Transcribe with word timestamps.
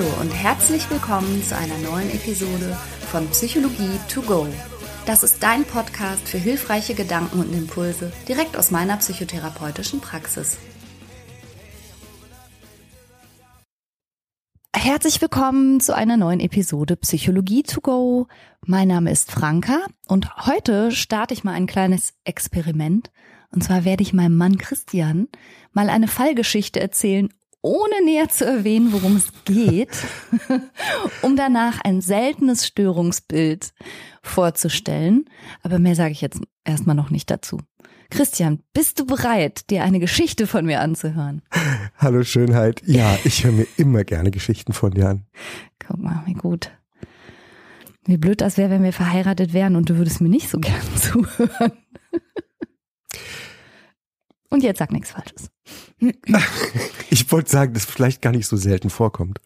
Hallo 0.00 0.22
und 0.22 0.30
herzlich 0.30 0.88
willkommen 0.90 1.42
zu 1.42 1.54
einer 1.54 1.76
neuen 1.76 2.08
Episode 2.08 2.74
von 3.10 3.28
Psychologie 3.28 4.00
to 4.08 4.22
go. 4.22 4.46
Das 5.04 5.22
ist 5.22 5.42
dein 5.42 5.62
Podcast 5.64 6.26
für 6.26 6.38
hilfreiche 6.38 6.94
Gedanken 6.94 7.40
und 7.40 7.52
Impulse 7.52 8.10
direkt 8.26 8.56
aus 8.56 8.70
meiner 8.70 8.96
psychotherapeutischen 8.96 10.00
Praxis. 10.00 10.56
Herzlich 14.74 15.20
willkommen 15.20 15.80
zu 15.80 15.94
einer 15.94 16.16
neuen 16.16 16.40
Episode 16.40 16.96
Psychologie 16.96 17.62
to 17.62 17.82
go. 17.82 18.26
Mein 18.64 18.88
Name 18.88 19.10
ist 19.10 19.30
Franka 19.30 19.80
und 20.08 20.46
heute 20.46 20.92
starte 20.92 21.34
ich 21.34 21.44
mal 21.44 21.52
ein 21.52 21.66
kleines 21.66 22.14
Experiment. 22.24 23.10
Und 23.52 23.64
zwar 23.64 23.84
werde 23.84 24.02
ich 24.02 24.14
meinem 24.14 24.38
Mann 24.38 24.56
Christian 24.56 25.28
mal 25.72 25.90
eine 25.90 26.08
Fallgeschichte 26.08 26.80
erzählen, 26.80 27.28
ohne 27.62 28.04
näher 28.04 28.28
zu 28.28 28.44
erwähnen, 28.46 28.92
worum 28.92 29.16
es 29.16 29.32
geht, 29.44 29.96
um 31.22 31.36
danach 31.36 31.80
ein 31.84 32.00
seltenes 32.00 32.66
Störungsbild 32.66 33.72
vorzustellen. 34.22 35.26
Aber 35.62 35.78
mehr 35.78 35.94
sage 35.94 36.12
ich 36.12 36.20
jetzt 36.20 36.40
erstmal 36.64 36.96
noch 36.96 37.10
nicht 37.10 37.30
dazu. 37.30 37.58
Christian, 38.10 38.60
bist 38.72 38.98
du 38.98 39.06
bereit, 39.06 39.70
dir 39.70 39.84
eine 39.84 40.00
Geschichte 40.00 40.46
von 40.46 40.66
mir 40.66 40.80
anzuhören? 40.80 41.42
Hallo 41.96 42.24
Schönheit. 42.24 42.82
Ja, 42.84 43.16
ich 43.24 43.44
höre 43.44 43.52
mir 43.52 43.66
immer 43.76 44.04
gerne 44.04 44.32
Geschichten 44.32 44.72
von 44.72 44.90
dir 44.90 45.08
an. 45.10 45.26
Guck 45.78 45.98
mal, 45.98 46.22
wie 46.26 46.34
gut. 46.34 46.72
Wie 48.06 48.16
blöd 48.16 48.40
das 48.40 48.56
wäre, 48.56 48.70
wenn 48.70 48.82
wir 48.82 48.92
verheiratet 48.92 49.52
wären 49.52 49.76
und 49.76 49.90
du 49.90 49.96
würdest 49.96 50.20
mir 50.20 50.28
nicht 50.28 50.48
so 50.48 50.58
gern 50.58 50.82
zuhören. 50.96 51.72
Und 54.48 54.64
jetzt 54.64 54.78
sag 54.78 54.90
nichts 54.90 55.12
Falsches. 55.12 55.50
Ich 57.12 57.30
wollte 57.32 57.50
sagen, 57.50 57.74
dass 57.74 57.84
vielleicht 57.84 58.22
gar 58.22 58.30
nicht 58.30 58.46
so 58.46 58.56
selten 58.56 58.88
vorkommt. 58.88 59.40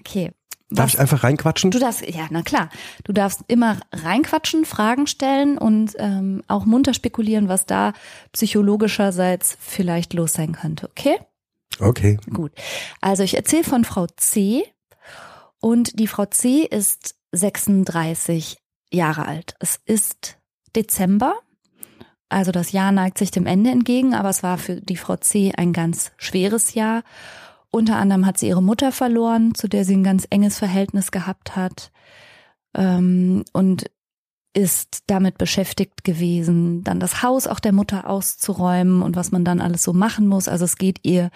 Okay. 0.00 0.32
Darf 0.68 0.88
ich 0.88 0.98
einfach 0.98 1.22
reinquatschen? 1.22 1.70
Du 1.70 1.78
darfst, 1.78 2.02
ja, 2.08 2.26
na 2.30 2.42
klar. 2.42 2.70
Du 3.04 3.12
darfst 3.12 3.42
immer 3.46 3.78
reinquatschen, 3.92 4.64
Fragen 4.64 5.06
stellen 5.06 5.58
und 5.58 5.94
ähm, 5.98 6.42
auch 6.48 6.64
munter 6.64 6.94
spekulieren, 6.94 7.48
was 7.48 7.66
da 7.66 7.92
psychologischerseits 8.32 9.56
vielleicht 9.60 10.14
los 10.14 10.32
sein 10.32 10.52
könnte, 10.52 10.88
okay? 10.88 11.18
Okay. 11.78 12.18
Gut. 12.32 12.52
Also 13.00 13.22
ich 13.22 13.36
erzähle 13.36 13.64
von 13.64 13.84
Frau 13.84 14.06
C. 14.16 14.64
Und 15.60 15.98
die 16.00 16.08
Frau 16.08 16.26
C 16.26 16.62
ist 16.62 17.14
36 17.32 18.58
Jahre 18.90 19.26
alt. 19.26 19.54
Es 19.60 19.78
ist 19.84 20.38
Dezember 20.74 21.38
also 22.32 22.52
das 22.52 22.72
Jahr 22.72 22.92
neigt 22.92 23.18
sich 23.18 23.30
dem 23.30 23.46
Ende 23.46 23.70
entgegen, 23.70 24.14
aber 24.14 24.28
es 24.28 24.42
war 24.42 24.58
für 24.58 24.80
die 24.80 24.96
Frau 24.96 25.16
C 25.16 25.52
ein 25.56 25.72
ganz 25.72 26.12
schweres 26.16 26.74
Jahr. 26.74 27.02
Unter 27.70 27.96
anderem 27.96 28.26
hat 28.26 28.38
sie 28.38 28.48
ihre 28.48 28.62
Mutter 28.62 28.92
verloren, 28.92 29.54
zu 29.54 29.68
der 29.68 29.84
sie 29.84 29.96
ein 29.96 30.04
ganz 30.04 30.26
enges 30.30 30.58
Verhältnis 30.58 31.10
gehabt 31.10 31.56
hat 31.56 31.90
ähm, 32.74 33.44
und 33.52 33.90
ist 34.54 35.04
damit 35.06 35.38
beschäftigt 35.38 36.04
gewesen, 36.04 36.84
dann 36.84 37.00
das 37.00 37.22
Haus 37.22 37.46
auch 37.46 37.60
der 37.60 37.72
Mutter 37.72 38.08
auszuräumen 38.08 39.02
und 39.02 39.16
was 39.16 39.32
man 39.32 39.44
dann 39.44 39.60
alles 39.60 39.82
so 39.82 39.92
machen 39.92 40.26
muss. 40.26 40.48
Also 40.48 40.66
es 40.66 40.76
geht 40.76 40.98
ihr 41.02 41.30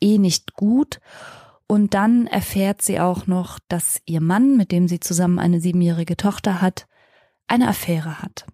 eh 0.00 0.18
nicht 0.18 0.54
gut. 0.54 1.00
Und 1.66 1.94
dann 1.94 2.26
erfährt 2.26 2.82
sie 2.82 2.98
auch 2.98 3.26
noch, 3.26 3.58
dass 3.68 4.00
ihr 4.04 4.20
Mann, 4.20 4.56
mit 4.56 4.72
dem 4.72 4.88
sie 4.88 5.00
zusammen 5.00 5.38
eine 5.38 5.60
siebenjährige 5.60 6.16
Tochter 6.16 6.60
hat, 6.60 6.86
eine 7.46 7.68
Affäre 7.68 8.22
hat. 8.22 8.46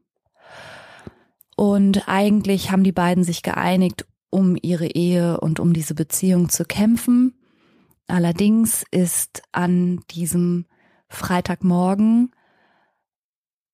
Und 1.57 2.07
eigentlich 2.07 2.71
haben 2.71 2.85
die 2.85 2.93
beiden 2.93 3.25
sich 3.25 3.43
geeinigt, 3.43 4.07
um 4.31 4.57
ihre 4.61 4.87
Ehe 4.87 5.41
und 5.41 5.59
um 5.59 5.73
diese 5.73 5.95
Beziehung 5.95 6.51
zu 6.51 6.65
kämpfen. 6.65 7.35
Allerdings 8.07 8.85
ist 8.91 9.43
an 9.53 10.01
diesem 10.11 10.67
Freitagmorgen 11.09 12.31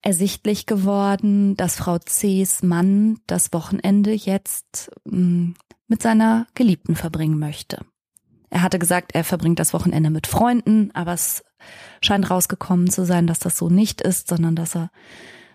ersichtlich 0.01 0.67
geworden, 0.67 1.57
dass 1.57 1.77
Frau 1.77 1.99
C.'s 1.99 2.63
Mann 2.63 3.19
das 3.27 3.53
Wochenende 3.53 4.13
jetzt 4.13 4.91
hm, 5.09 5.55
mit 5.87 6.03
seiner 6.03 6.47
Geliebten 6.55 6.97
verbringen 6.97 7.39
möchte. 7.39 7.85
Er 8.51 8.63
hatte 8.63 8.79
gesagt, 8.79 9.15
er 9.15 9.25
verbringt 9.25 9.59
das 9.59 9.73
Wochenende 9.73 10.11
mit 10.11 10.27
Freunden, 10.27 10.91
aber 10.93 11.15
es 11.15 11.43
scheint 12.01 12.29
rausgekommen 12.29 12.91
zu 12.91 13.05
sein, 13.07 13.27
dass 13.27 13.39
das 13.39 13.57
so 13.57 13.69
nicht 13.69 14.01
ist, 14.01 14.29
sondern 14.29 14.57
dass 14.57 14.77
er 14.77 14.91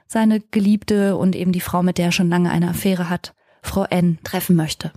seine 0.07 0.39
Geliebte 0.39 1.17
und 1.17 1.35
eben 1.35 1.51
die 1.51 1.61
Frau, 1.61 1.83
mit 1.83 1.97
der 1.97 2.07
er 2.07 2.11
schon 2.11 2.29
lange 2.29 2.49
eine 2.49 2.69
Affäre 2.69 3.09
hat, 3.09 3.33
Frau 3.61 3.83
N, 3.83 4.19
treffen 4.23 4.55
möchte. 4.55 4.91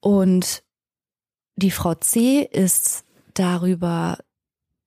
Und 0.00 0.62
die 1.56 1.70
Frau 1.70 1.94
C 1.94 2.42
ist 2.42 3.04
darüber 3.34 4.18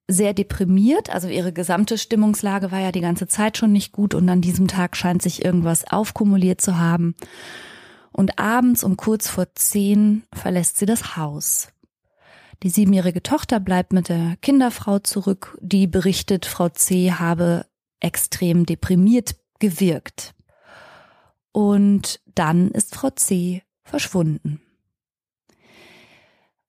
sehr 0.07 0.33
deprimiert, 0.33 1.09
also 1.09 1.27
ihre 1.27 1.51
gesamte 1.51 1.97
Stimmungslage 1.97 2.71
war 2.71 2.79
ja 2.79 2.91
die 2.91 3.01
ganze 3.01 3.27
Zeit 3.27 3.57
schon 3.57 3.71
nicht 3.71 3.91
gut 3.91 4.13
und 4.13 4.29
an 4.29 4.41
diesem 4.41 4.67
Tag 4.67 4.95
scheint 4.95 5.21
sich 5.21 5.43
irgendwas 5.43 5.89
aufkumuliert 5.91 6.61
zu 6.61 6.77
haben. 6.77 7.15
Und 8.11 8.37
abends 8.37 8.83
um 8.83 8.97
kurz 8.97 9.27
vor 9.27 9.47
zehn 9.55 10.23
verlässt 10.31 10.77
sie 10.77 10.85
das 10.85 11.17
Haus. 11.17 11.69
Die 12.63 12.69
siebenjährige 12.69 13.23
Tochter 13.23 13.59
bleibt 13.59 13.93
mit 13.93 14.09
der 14.09 14.37
Kinderfrau 14.41 14.99
zurück, 14.99 15.57
die 15.61 15.87
berichtet, 15.87 16.45
Frau 16.45 16.69
C 16.69 17.11
habe 17.11 17.65
extrem 18.05 18.65
deprimiert 18.67 19.35
gewirkt. 19.59 20.35
Und 21.51 22.21
dann 22.35 22.69
ist 22.69 22.93
Frau 22.93 23.09
C 23.09 23.63
verschwunden. 23.83 24.61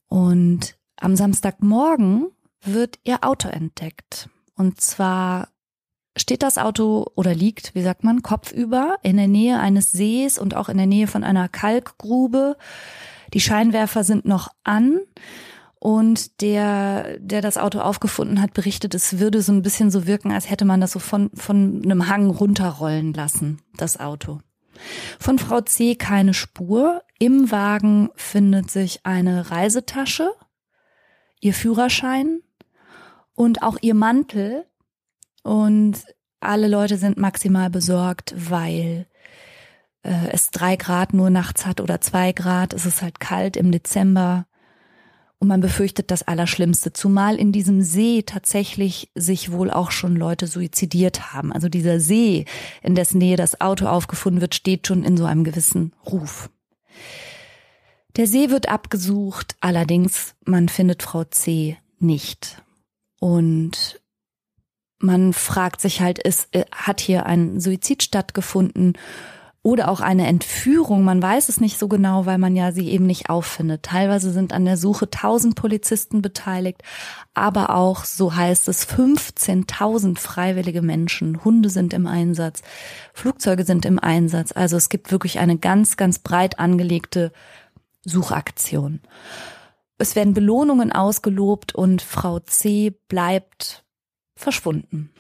Und 0.08 0.78
am 0.96 1.14
Samstagmorgen 1.14 2.28
wird 2.62 2.98
ihr 3.04 3.22
Auto 3.22 3.48
entdeckt. 3.48 4.30
Und 4.54 4.80
zwar 4.80 5.48
steht 6.16 6.42
das 6.42 6.56
Auto 6.56 7.06
oder 7.14 7.34
liegt, 7.34 7.74
wie 7.74 7.82
sagt 7.82 8.02
man, 8.02 8.22
kopfüber 8.22 8.96
in 9.02 9.18
der 9.18 9.28
Nähe 9.28 9.60
eines 9.60 9.92
Sees 9.92 10.38
und 10.38 10.54
auch 10.54 10.70
in 10.70 10.78
der 10.78 10.86
Nähe 10.86 11.06
von 11.06 11.22
einer 11.22 11.48
Kalkgrube. 11.50 12.56
Die 13.34 13.40
Scheinwerfer 13.40 14.04
sind 14.04 14.24
noch 14.24 14.48
an 14.64 15.00
und 15.78 16.40
der, 16.40 17.18
der 17.18 17.42
das 17.42 17.58
Auto 17.58 17.80
aufgefunden 17.80 18.40
hat, 18.40 18.54
berichtet, 18.54 18.94
es 18.94 19.18
würde 19.18 19.42
so 19.42 19.52
ein 19.52 19.62
bisschen 19.62 19.90
so 19.90 20.06
wirken, 20.06 20.32
als 20.32 20.50
hätte 20.50 20.64
man 20.64 20.80
das 20.80 20.92
so 20.92 20.98
von, 20.98 21.30
von 21.34 21.82
einem 21.84 22.08
Hang 22.08 22.30
runterrollen 22.30 23.12
lassen, 23.12 23.60
das 23.76 24.00
Auto. 24.00 24.40
Von 25.18 25.38
Frau 25.38 25.60
C 25.60 25.94
keine 25.94 26.34
Spur. 26.34 27.02
Im 27.18 27.50
Wagen 27.50 28.10
findet 28.14 28.70
sich 28.70 29.00
eine 29.04 29.50
Reisetasche, 29.50 30.32
ihr 31.40 31.54
Führerschein 31.54 32.40
und 33.34 33.62
auch 33.62 33.78
ihr 33.80 33.94
Mantel. 33.94 34.66
Und 35.42 35.98
alle 36.40 36.68
Leute 36.68 36.98
sind 36.98 37.16
maximal 37.16 37.70
besorgt, 37.70 38.34
weil 38.36 39.06
äh, 40.02 40.28
es 40.32 40.50
drei 40.50 40.76
Grad 40.76 41.14
nur 41.14 41.30
nachts 41.30 41.66
hat 41.66 41.80
oder 41.80 42.00
zwei 42.00 42.32
Grad. 42.32 42.72
Es 42.72 42.86
ist 42.86 43.02
halt 43.02 43.20
kalt 43.20 43.56
im 43.56 43.70
Dezember. 43.70 44.46
Und 45.38 45.48
man 45.48 45.60
befürchtet 45.60 46.10
das 46.10 46.26
Allerschlimmste, 46.26 46.94
zumal 46.94 47.36
in 47.36 47.52
diesem 47.52 47.82
See 47.82 48.22
tatsächlich 48.22 49.10
sich 49.14 49.52
wohl 49.52 49.70
auch 49.70 49.90
schon 49.90 50.16
Leute 50.16 50.46
suizidiert 50.46 51.34
haben. 51.34 51.52
Also 51.52 51.68
dieser 51.68 52.00
See, 52.00 52.46
in 52.82 52.94
dessen 52.94 53.18
Nähe 53.18 53.36
das 53.36 53.60
Auto 53.60 53.86
aufgefunden 53.86 54.40
wird, 54.40 54.54
steht 54.54 54.86
schon 54.86 55.04
in 55.04 55.16
so 55.18 55.26
einem 55.26 55.44
gewissen 55.44 55.92
Ruf. 56.06 56.48
Der 58.16 58.26
See 58.26 58.48
wird 58.48 58.70
abgesucht, 58.70 59.56
allerdings 59.60 60.34
man 60.46 60.70
findet 60.70 61.02
Frau 61.02 61.24
C 61.24 61.76
nicht. 61.98 62.62
Und 63.20 64.00
man 64.98 65.34
fragt 65.34 65.82
sich 65.82 66.00
halt, 66.00 66.18
ist, 66.18 66.48
äh, 66.52 66.64
hat 66.72 67.00
hier 67.00 67.26
ein 67.26 67.60
Suizid 67.60 68.02
stattgefunden? 68.02 68.94
Oder 69.66 69.88
auch 69.88 69.98
eine 69.98 70.28
Entführung. 70.28 71.02
Man 71.02 71.20
weiß 71.20 71.48
es 71.48 71.60
nicht 71.60 71.76
so 71.76 71.88
genau, 71.88 72.24
weil 72.24 72.38
man 72.38 72.54
ja 72.54 72.70
sie 72.70 72.88
eben 72.88 73.04
nicht 73.04 73.28
auffindet. 73.28 73.82
Teilweise 73.82 74.30
sind 74.30 74.52
an 74.52 74.64
der 74.64 74.76
Suche 74.76 75.10
tausend 75.10 75.56
Polizisten 75.56 76.22
beteiligt, 76.22 76.82
aber 77.34 77.70
auch, 77.70 78.04
so 78.04 78.36
heißt 78.36 78.68
es, 78.68 78.88
15.000 78.88 80.20
freiwillige 80.20 80.82
Menschen. 80.82 81.42
Hunde 81.44 81.68
sind 81.68 81.94
im 81.94 82.06
Einsatz, 82.06 82.62
Flugzeuge 83.12 83.64
sind 83.64 83.84
im 83.86 83.98
Einsatz. 83.98 84.52
Also 84.52 84.76
es 84.76 84.88
gibt 84.88 85.10
wirklich 85.10 85.40
eine 85.40 85.58
ganz, 85.58 85.96
ganz 85.96 86.20
breit 86.20 86.60
angelegte 86.60 87.32
Suchaktion. 88.04 89.00
Es 89.98 90.14
werden 90.14 90.32
Belohnungen 90.32 90.92
ausgelobt 90.92 91.74
und 91.74 92.02
Frau 92.02 92.38
C 92.38 92.94
bleibt 93.08 93.84
verschwunden. 94.36 95.10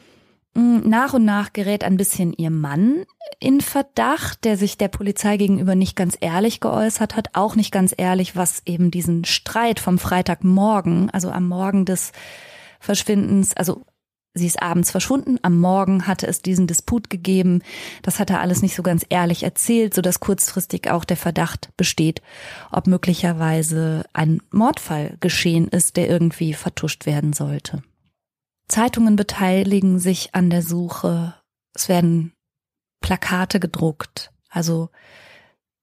Nach 0.58 1.12
und 1.12 1.26
nach 1.26 1.52
gerät 1.52 1.84
ein 1.84 1.98
bisschen 1.98 2.32
ihr 2.32 2.48
Mann 2.48 3.04
in 3.40 3.60
Verdacht, 3.60 4.44
der 4.44 4.56
sich 4.56 4.78
der 4.78 4.88
Polizei 4.88 5.36
gegenüber 5.36 5.74
nicht 5.74 5.96
ganz 5.96 6.16
ehrlich 6.18 6.60
geäußert 6.60 7.14
hat, 7.14 7.28
auch 7.34 7.56
nicht 7.56 7.72
ganz 7.72 7.92
ehrlich, 7.94 8.36
was 8.36 8.62
eben 8.64 8.90
diesen 8.90 9.26
Streit 9.26 9.80
vom 9.80 9.98
Freitagmorgen, 9.98 11.10
also 11.10 11.30
am 11.30 11.46
Morgen 11.46 11.84
des 11.84 12.12
Verschwindens, 12.80 13.54
also 13.54 13.84
Sie 14.32 14.46
ist 14.46 14.62
abends 14.62 14.90
verschwunden. 14.90 15.38
Am 15.40 15.58
Morgen 15.58 16.06
hatte 16.06 16.26
es 16.26 16.42
diesen 16.42 16.66
Disput 16.66 17.08
gegeben. 17.08 17.62
Das 18.02 18.18
hat 18.18 18.28
er 18.28 18.40
alles 18.40 18.60
nicht 18.60 18.74
so 18.74 18.82
ganz 18.82 19.04
ehrlich 19.08 19.42
erzählt, 19.42 19.94
so 19.94 20.02
dass 20.02 20.20
kurzfristig 20.20 20.90
auch 20.90 21.04
der 21.04 21.16
Verdacht 21.16 21.70
besteht, 21.78 22.20
ob 22.70 22.86
möglicherweise 22.86 24.04
ein 24.12 24.42
Mordfall 24.50 25.16
geschehen 25.20 25.68
ist, 25.68 25.96
der 25.96 26.10
irgendwie 26.10 26.52
vertuscht 26.52 27.06
werden 27.06 27.32
sollte. 27.32 27.82
Zeitungen 28.68 29.16
beteiligen 29.16 29.98
sich 29.98 30.34
an 30.34 30.50
der 30.50 30.62
Suche. 30.62 31.34
Es 31.72 31.88
werden 31.88 32.34
Plakate 33.00 33.60
gedruckt. 33.60 34.32
Also 34.48 34.90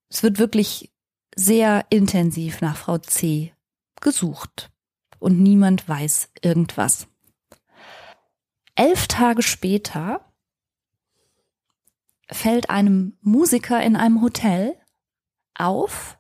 es 0.10 0.24
wird 0.24 0.40
wirklich 0.40 0.94
sehr 1.36 1.86
intensiv 1.90 2.62
nach 2.62 2.78
Frau 2.78 2.98
C 2.98 3.54
gesucht. 4.02 4.72
Und 5.20 5.40
niemand 5.40 5.88
weiß 5.88 6.32
irgendwas. 6.42 7.08
Elf 8.76 9.08
Tage 9.08 9.42
später 9.42 10.34
fällt 12.30 12.70
einem 12.70 13.18
Musiker 13.22 13.82
in 13.82 13.96
einem 13.96 14.22
Hotel 14.22 14.76
auf, 15.56 16.18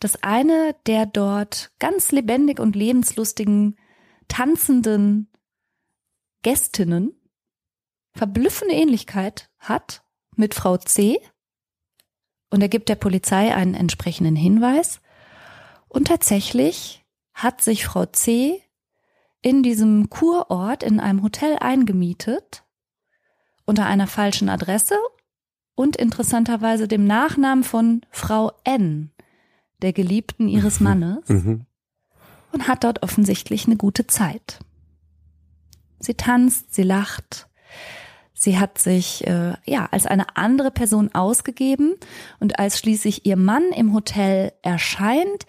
dass 0.00 0.22
eine 0.22 0.74
der 0.86 1.06
dort 1.06 1.72
ganz 1.78 2.10
lebendig 2.10 2.58
und 2.58 2.74
lebenslustigen 2.74 3.78
tanzenden 4.28 5.29
Gästinnen 6.42 7.14
verblüffende 8.12 8.74
Ähnlichkeit 8.74 9.50
hat 9.58 10.02
mit 10.36 10.54
Frau 10.54 10.76
C. 10.76 11.20
Und 12.50 12.62
er 12.62 12.68
gibt 12.68 12.88
der 12.88 12.96
Polizei 12.96 13.54
einen 13.54 13.74
entsprechenden 13.74 14.36
Hinweis. 14.36 15.00
Und 15.88 16.08
tatsächlich 16.08 17.04
hat 17.32 17.62
sich 17.62 17.84
Frau 17.84 18.06
C 18.06 18.62
in 19.42 19.62
diesem 19.62 20.10
Kurort 20.10 20.82
in 20.82 21.00
einem 21.00 21.22
Hotel 21.22 21.56
eingemietet 21.58 22.64
unter 23.64 23.86
einer 23.86 24.06
falschen 24.06 24.48
Adresse 24.48 24.96
und 25.76 25.96
interessanterweise 25.96 26.88
dem 26.88 27.04
Nachnamen 27.04 27.62
von 27.62 28.04
Frau 28.10 28.52
N, 28.64 29.12
der 29.80 29.92
Geliebten 29.92 30.48
ihres. 30.48 30.80
Mannes, 30.80 31.28
mhm. 31.28 31.66
und 32.52 32.66
hat 32.66 32.84
dort 32.84 33.02
offensichtlich 33.02 33.66
eine 33.66 33.76
gute 33.76 34.06
Zeit. 34.06 34.58
Sie 36.00 36.14
tanzt, 36.14 36.74
sie 36.74 36.82
lacht, 36.82 37.50
Sie 38.42 38.58
hat 38.58 38.78
sich 38.78 39.26
äh, 39.26 39.52
ja 39.66 39.86
als 39.90 40.06
eine 40.06 40.34
andere 40.34 40.70
Person 40.70 41.14
ausgegeben 41.14 41.96
und 42.38 42.58
als 42.58 42.78
schließlich 42.78 43.26
ihr 43.26 43.36
Mann 43.36 43.64
im 43.76 43.92
Hotel 43.92 44.54
erscheint, 44.62 45.44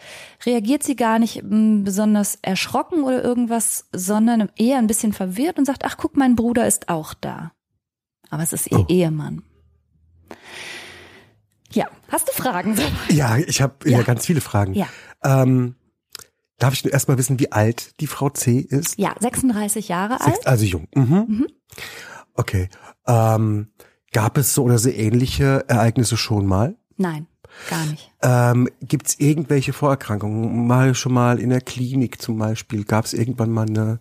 reagiert 0.45 0.83
sie 0.83 0.98
gar 0.98 1.18
nicht 1.18 1.38
m, 1.38 1.50
hm, 1.51 1.83
besonders 1.86 2.38
erschrocken 2.42 3.03
oder 3.03 3.24
irgendwas, 3.24 3.88
sondern 3.94 4.50
eher 4.57 4.77
ein 4.77 4.88
bisschen 4.88 5.13
verwirrt 5.13 5.57
und 5.57 5.63
sagt: 5.63 5.86
"Ach, 5.86 5.95
guck, 5.95 6.18
mein 6.18 6.36
Bruder 6.36 6.68
ist 6.68 6.89
auch 6.89 7.13
da." 7.13 7.53
Aber 8.30 8.44
es 8.44 8.51
ist 8.51 8.69
ihr 8.69 8.81
oh. 8.81 8.86
Ehemann. 8.89 9.44
Ja, 11.71 11.88
hast 12.09 12.27
du 12.27 12.33
Fragen? 12.33 12.77
Ja, 13.07 13.38
ich 13.38 13.62
habe 13.62 13.89
ja. 13.89 14.00
ja. 14.00 14.03
ganz 14.03 14.25
viele 14.25 14.42
Fragen. 14.42 14.74
Ja. 14.74 14.88
Ähm, 15.24 15.75
darf 16.62 16.74
ich 16.74 16.84
nur 16.84 16.94
erstmal 16.94 17.18
wissen, 17.18 17.40
wie 17.40 17.52
alt 17.52 18.00
die 18.00 18.08
Frau 18.08 18.30
C 18.30 18.60
ist? 18.60 18.98
Ja, 18.98 19.16
36 19.19 19.88
Jahre 19.88 20.13
Sechs, 20.13 20.25
alt. 20.25 20.48
Also 20.48 20.66
jung. 20.66 20.88
Mhm. 20.96 21.25
mhm. 21.28 21.48
Okay. 22.34 22.69
Ähm, 23.08 23.68
gab 24.13 24.38
es 24.38 24.54
so 24.54 24.63
oder 24.63 24.78
so 24.78 24.90
ähnliche 24.90 25.66
Ereignisse 25.68 26.18
schon 26.18 26.46
mal? 26.46 26.75
Nein, 26.98 27.28
gar 27.69 27.86
nicht. 27.86 28.12
Ähm, 28.22 28.69
Gibt 28.81 29.08
es 29.08 29.19
irgendwelche 29.19 29.74
Vorerkrankungen? 29.74 30.68
Mal 30.68 30.96
schon 30.96 31.13
mal 31.13 31.40
in 31.40 31.50
der 31.50 31.62
Klinik 31.62 32.22
zum 32.22 32.38
Beispiel? 32.38 32.86
Gab 32.86 33.06
es 33.06 33.13
irgendwann 33.13 33.50
mal 33.50 33.68
eine 33.68 34.00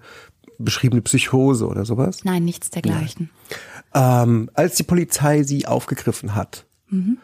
beschriebene 0.58 1.02
Psychose 1.02 1.66
oder 1.66 1.84
sowas? 1.84 2.24
Nein, 2.24 2.44
nichts 2.44 2.70
dergleichen. 2.70 3.30
Ähm, 3.94 4.50
als 4.54 4.76
die 4.76 4.82
Polizei 4.84 5.42
sie 5.42 5.66
aufgegriffen 5.66 6.34
hat, 6.34 6.66
mhm. 6.88 7.18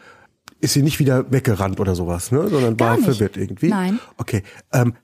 ist 0.61 0.73
sie 0.73 0.83
nicht 0.83 0.99
wieder 0.99 1.31
weggerannt 1.31 1.79
oder 1.79 1.95
sowas, 1.95 2.33
ne? 2.33 2.49
sondern 2.49 2.77
Gar 2.77 2.89
war 2.89 2.97
nicht. 2.97 3.05
verwirrt 3.05 3.37
irgendwie? 3.37 3.69
Nein. 3.69 4.01
Okay. 4.17 4.43
Ähm, 4.73 4.95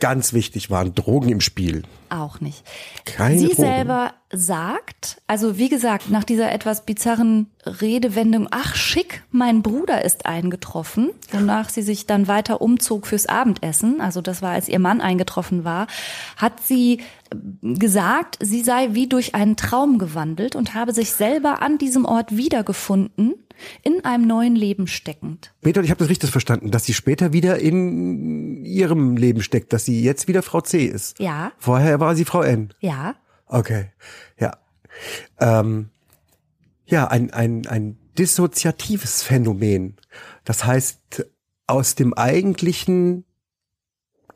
ganz 0.00 0.32
wichtig 0.32 0.70
waren 0.70 0.94
Drogen 0.94 1.28
im 1.28 1.40
Spiel. 1.40 1.82
Auch 2.08 2.40
nicht. 2.40 2.64
Keine 3.04 3.38
Sie 3.38 3.46
Drogen. 3.48 3.62
selber 3.62 4.12
sagt, 4.32 5.20
also 5.26 5.58
wie 5.58 5.68
gesagt, 5.68 6.10
nach 6.10 6.24
dieser 6.24 6.52
etwas 6.52 6.84
bizarren 6.84 7.48
Redewendung, 7.64 8.48
ach 8.50 8.76
schick, 8.76 9.24
mein 9.30 9.62
Bruder 9.62 10.04
ist 10.04 10.24
eingetroffen, 10.24 11.10
wonach 11.32 11.68
sie 11.68 11.82
sich 11.82 12.06
dann 12.06 12.28
weiter 12.28 12.60
umzog 12.60 13.06
fürs 13.06 13.26
Abendessen, 13.26 14.00
also 14.00 14.20
das 14.20 14.40
war, 14.40 14.52
als 14.52 14.68
ihr 14.68 14.78
Mann 14.78 15.00
eingetroffen 15.00 15.64
war, 15.64 15.88
hat 16.36 16.64
sie 16.64 17.00
gesagt, 17.62 18.38
sie 18.40 18.62
sei 18.62 18.90
wie 18.92 19.08
durch 19.08 19.34
einen 19.34 19.56
Traum 19.56 19.98
gewandelt 19.98 20.54
und 20.54 20.74
habe 20.74 20.92
sich 20.92 21.12
selber 21.12 21.60
an 21.62 21.78
diesem 21.78 22.04
Ort 22.04 22.36
wiedergefunden 22.36 23.34
in 23.82 24.04
einem 24.04 24.26
neuen 24.26 24.56
Leben 24.56 24.86
steckend. 24.86 25.52
Peter, 25.60 25.82
ich 25.82 25.90
habe 25.90 25.98
das 25.98 26.08
richtig 26.08 26.30
verstanden, 26.30 26.70
dass 26.70 26.84
sie 26.84 26.94
später 26.94 27.32
wieder 27.32 27.58
in 27.58 28.64
ihrem 28.64 29.16
Leben 29.16 29.42
steckt, 29.42 29.72
dass 29.72 29.84
sie 29.84 30.02
jetzt 30.02 30.28
wieder 30.28 30.42
Frau 30.42 30.60
C 30.60 30.84
ist. 30.84 31.18
Ja. 31.18 31.52
Vorher 31.58 32.00
war 32.00 32.14
sie 32.14 32.24
Frau 32.24 32.42
N. 32.42 32.72
Ja. 32.80 33.16
Okay, 33.50 33.90
ja. 34.38 34.56
Ähm, 35.38 35.90
ja, 36.86 37.08
ein, 37.08 37.32
ein, 37.32 37.66
ein 37.66 37.98
dissoziatives 38.18 39.22
Phänomen. 39.22 39.96
Das 40.44 40.64
heißt, 40.64 41.26
aus 41.66 41.94
dem 41.94 42.14
eigentlichen 42.14 43.24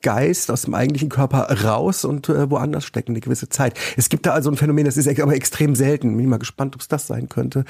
Geist 0.03 0.51
aus 0.51 0.63
dem 0.63 0.75
eigentlichen 0.75 1.09
Körper 1.09 1.51
raus 1.65 2.05
und 2.05 2.29
äh, 2.29 2.51
woanders 2.51 2.85
stecken 2.85 3.13
eine 3.13 3.21
gewisse 3.21 3.49
Zeit. 3.49 3.81
Es 3.97 4.11
gibt 4.11 4.27
da 4.27 4.33
also 4.33 4.51
ein 4.51 4.57
Phänomen, 4.57 4.85
das 4.85 4.99
ist 4.99 5.09
aber 5.19 5.35
extrem 5.35 5.75
selten. 5.75 6.11
Bin 6.11 6.21
ich 6.21 6.31
mal 6.31 6.37
gespannt, 6.37 6.75
ob 6.75 6.83
es 6.83 6.89
das 6.89 7.07
sein 7.07 7.31
könnte. 7.31 7.65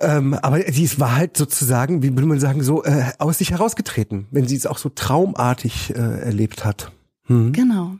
Ähm, 0.00 0.34
aber 0.34 0.60
sie 0.72 0.98
war 0.98 1.14
halt 1.14 1.36
sozusagen, 1.36 2.02
wie 2.02 2.12
würde 2.12 2.26
man 2.26 2.40
sagen, 2.40 2.64
so 2.64 2.82
äh, 2.82 3.12
aus 3.18 3.38
sich 3.38 3.52
herausgetreten, 3.52 4.26
wenn 4.32 4.48
sie 4.48 4.56
es 4.56 4.66
auch 4.66 4.76
so 4.76 4.88
traumartig 4.88 5.94
äh, 5.94 6.00
erlebt 6.00 6.64
hat. 6.64 6.90
Hm. 7.26 7.52
Genau. 7.52 7.92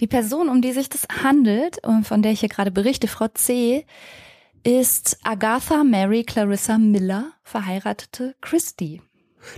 Die 0.00 0.06
Person, 0.06 0.48
um 0.48 0.62
die 0.62 0.72
sich 0.72 0.88
das 0.88 1.06
handelt 1.22 1.84
und 1.86 2.06
von 2.06 2.22
der 2.22 2.32
ich 2.32 2.40
hier 2.40 2.48
gerade 2.48 2.70
berichte, 2.70 3.06
Frau 3.06 3.28
C., 3.28 3.86
ist 4.62 5.18
Agatha 5.22 5.84
Mary 5.84 6.24
Clarissa 6.24 6.76
Miller, 6.76 7.32
verheiratete 7.42 8.34
Christie. 8.40 9.00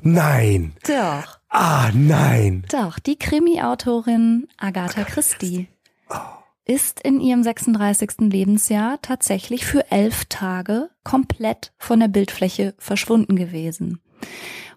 Nein. 0.02 0.74
Doch. 0.86 1.40
Ah, 1.48 1.90
nein. 1.92 2.64
Doch, 2.70 3.00
die 3.00 3.16
Krimi-Autorin 3.16 4.46
Agatha 4.58 5.02
Christie. 5.02 5.68
Oh 6.08 6.42
ist 6.64 7.00
in 7.00 7.20
ihrem 7.20 7.42
36. 7.42 8.20
Lebensjahr 8.20 9.00
tatsächlich 9.02 9.66
für 9.66 9.90
elf 9.90 10.24
Tage 10.26 10.90
komplett 11.04 11.72
von 11.78 12.00
der 12.00 12.08
Bildfläche 12.08 12.74
verschwunden 12.78 13.36
gewesen 13.36 14.00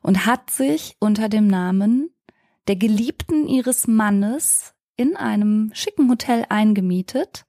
und 0.01 0.25
hat 0.25 0.50
sich 0.50 0.95
unter 1.00 1.29
dem 1.29 1.48
Namen 1.48 2.10
der 2.67 2.75
Geliebten 2.75 3.48
ihres 3.48 3.88
Mannes 3.88 4.75
in 4.98 5.16
einem 5.16 5.72
schicken 5.74 6.10
Hotel 6.10 6.46
eingemietet 6.50 7.46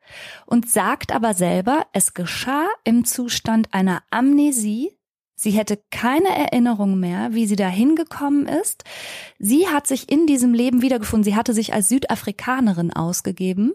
und 0.46 0.68
sagt 0.68 1.12
aber 1.12 1.34
selber, 1.34 1.86
es 1.92 2.14
geschah 2.14 2.66
im 2.84 3.04
Zustand 3.04 3.72
einer 3.72 4.02
Amnesie. 4.10 4.98
Sie 5.34 5.50
hätte 5.50 5.78
keine 5.90 6.28
Erinnerung 6.28 6.98
mehr, 6.98 7.34
wie 7.34 7.46
sie 7.46 7.56
da 7.56 7.68
hingekommen 7.68 8.46
ist. 8.46 8.84
Sie 9.38 9.68
hat 9.68 9.86
sich 9.86 10.10
in 10.10 10.26
diesem 10.26 10.54
Leben 10.54 10.80
wiedergefunden. 10.80 11.24
Sie 11.24 11.36
hatte 11.36 11.52
sich 11.52 11.74
als 11.74 11.88
Südafrikanerin 11.88 12.92
ausgegeben 12.92 13.74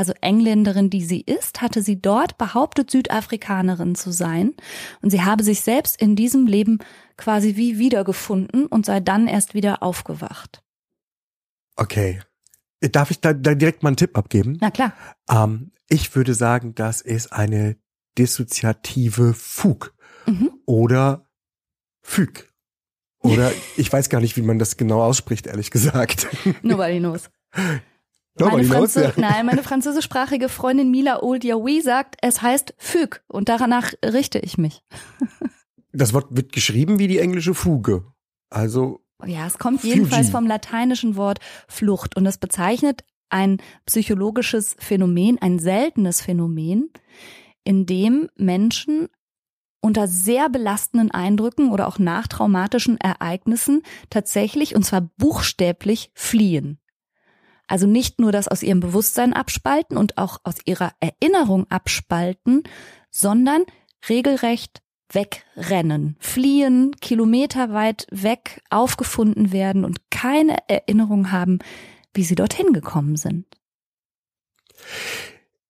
also 0.00 0.14
Engländerin, 0.22 0.88
die 0.88 1.04
sie 1.04 1.20
ist, 1.20 1.60
hatte 1.60 1.82
sie 1.82 2.00
dort 2.00 2.38
behauptet, 2.38 2.90
Südafrikanerin 2.90 3.94
zu 3.94 4.12
sein. 4.12 4.54
Und 5.02 5.10
sie 5.10 5.22
habe 5.22 5.44
sich 5.44 5.60
selbst 5.60 6.00
in 6.00 6.16
diesem 6.16 6.46
Leben 6.46 6.78
quasi 7.18 7.56
wie 7.56 7.78
wiedergefunden 7.78 8.64
und 8.64 8.86
sei 8.86 9.00
dann 9.00 9.26
erst 9.26 9.52
wieder 9.52 9.82
aufgewacht. 9.82 10.62
Okay. 11.76 12.20
Darf 12.80 13.10
ich 13.10 13.20
da, 13.20 13.32
da 13.34 13.54
direkt 13.54 13.82
mal 13.82 13.90
einen 13.90 13.96
Tipp 13.96 14.16
abgeben? 14.16 14.58
Na 14.60 14.70
klar. 14.70 14.92
Ähm, 15.28 15.72
ich 15.88 16.14
würde 16.14 16.34
sagen, 16.34 16.74
das 16.74 17.00
ist 17.02 17.32
eine 17.32 17.76
dissoziative 18.16 19.34
Fug 19.34 19.94
mhm. 20.26 20.50
oder 20.64 21.28
Füg. 22.00 22.50
Oder 23.18 23.52
ich 23.76 23.92
weiß 23.92 24.08
gar 24.08 24.20
nicht, 24.20 24.36
wie 24.36 24.42
man 24.42 24.58
das 24.58 24.76
genau 24.76 25.02
ausspricht, 25.02 25.46
ehrlich 25.46 25.70
gesagt. 25.70 26.26
Nobody 26.62 26.98
knows. 26.98 27.30
Meine, 28.38 28.64
Franzö 28.64 29.02
ja. 29.02 29.12
Nein, 29.16 29.44
meine 29.44 29.62
französischsprachige 29.62 30.48
Freundin 30.48 30.90
Mila 30.90 31.22
Oldiaoui 31.22 31.82
sagt, 31.82 32.16
es 32.22 32.40
heißt 32.40 32.74
Füg 32.78 33.22
und 33.26 33.48
danach 33.48 33.92
richte 34.02 34.38
ich 34.38 34.56
mich. 34.56 34.82
das 35.92 36.14
Wort 36.14 36.28
wird 36.30 36.52
geschrieben 36.52 36.98
wie 36.98 37.08
die 37.08 37.18
englische 37.18 37.54
Fuge. 37.54 38.04
Also. 38.48 39.04
Ja, 39.26 39.46
es 39.46 39.58
kommt 39.58 39.84
jedenfalls 39.84 40.30
vom 40.30 40.46
lateinischen 40.46 41.16
Wort 41.16 41.38
Flucht 41.68 42.16
und 42.16 42.26
es 42.26 42.38
bezeichnet 42.38 43.04
ein 43.28 43.58
psychologisches 43.86 44.76
Phänomen, 44.78 45.38
ein 45.40 45.58
seltenes 45.58 46.20
Phänomen, 46.20 46.90
in 47.64 47.86
dem 47.86 48.28
Menschen 48.36 49.08
unter 49.80 50.08
sehr 50.08 50.48
belastenden 50.48 51.10
Eindrücken 51.10 51.70
oder 51.70 51.88
auch 51.88 51.98
nachtraumatischen 51.98 52.98
Ereignissen 52.98 53.82
tatsächlich, 54.10 54.74
und 54.74 54.84
zwar 54.84 55.02
buchstäblich, 55.16 56.10
fliehen. 56.14 56.78
Also 57.66 57.86
nicht 57.86 58.18
nur 58.18 58.32
das 58.32 58.48
aus 58.48 58.62
ihrem 58.62 58.80
Bewusstsein 58.80 59.32
abspalten 59.32 59.96
und 59.96 60.18
auch 60.18 60.38
aus 60.42 60.56
ihrer 60.64 60.92
Erinnerung 60.98 61.70
abspalten, 61.70 62.64
sondern 63.10 63.62
regelrecht 64.08 64.82
wegrennen, 65.14 66.16
fliehen, 66.20 66.96
kilometerweit 67.00 68.06
weg 68.10 68.62
aufgefunden 68.70 69.52
werden 69.52 69.84
und 69.84 70.10
keine 70.10 70.56
Erinnerung 70.68 71.32
haben, 71.32 71.58
wie 72.14 72.24
sie 72.24 72.34
dorthin 72.34 72.72
gekommen 72.72 73.16
sind. 73.16 73.46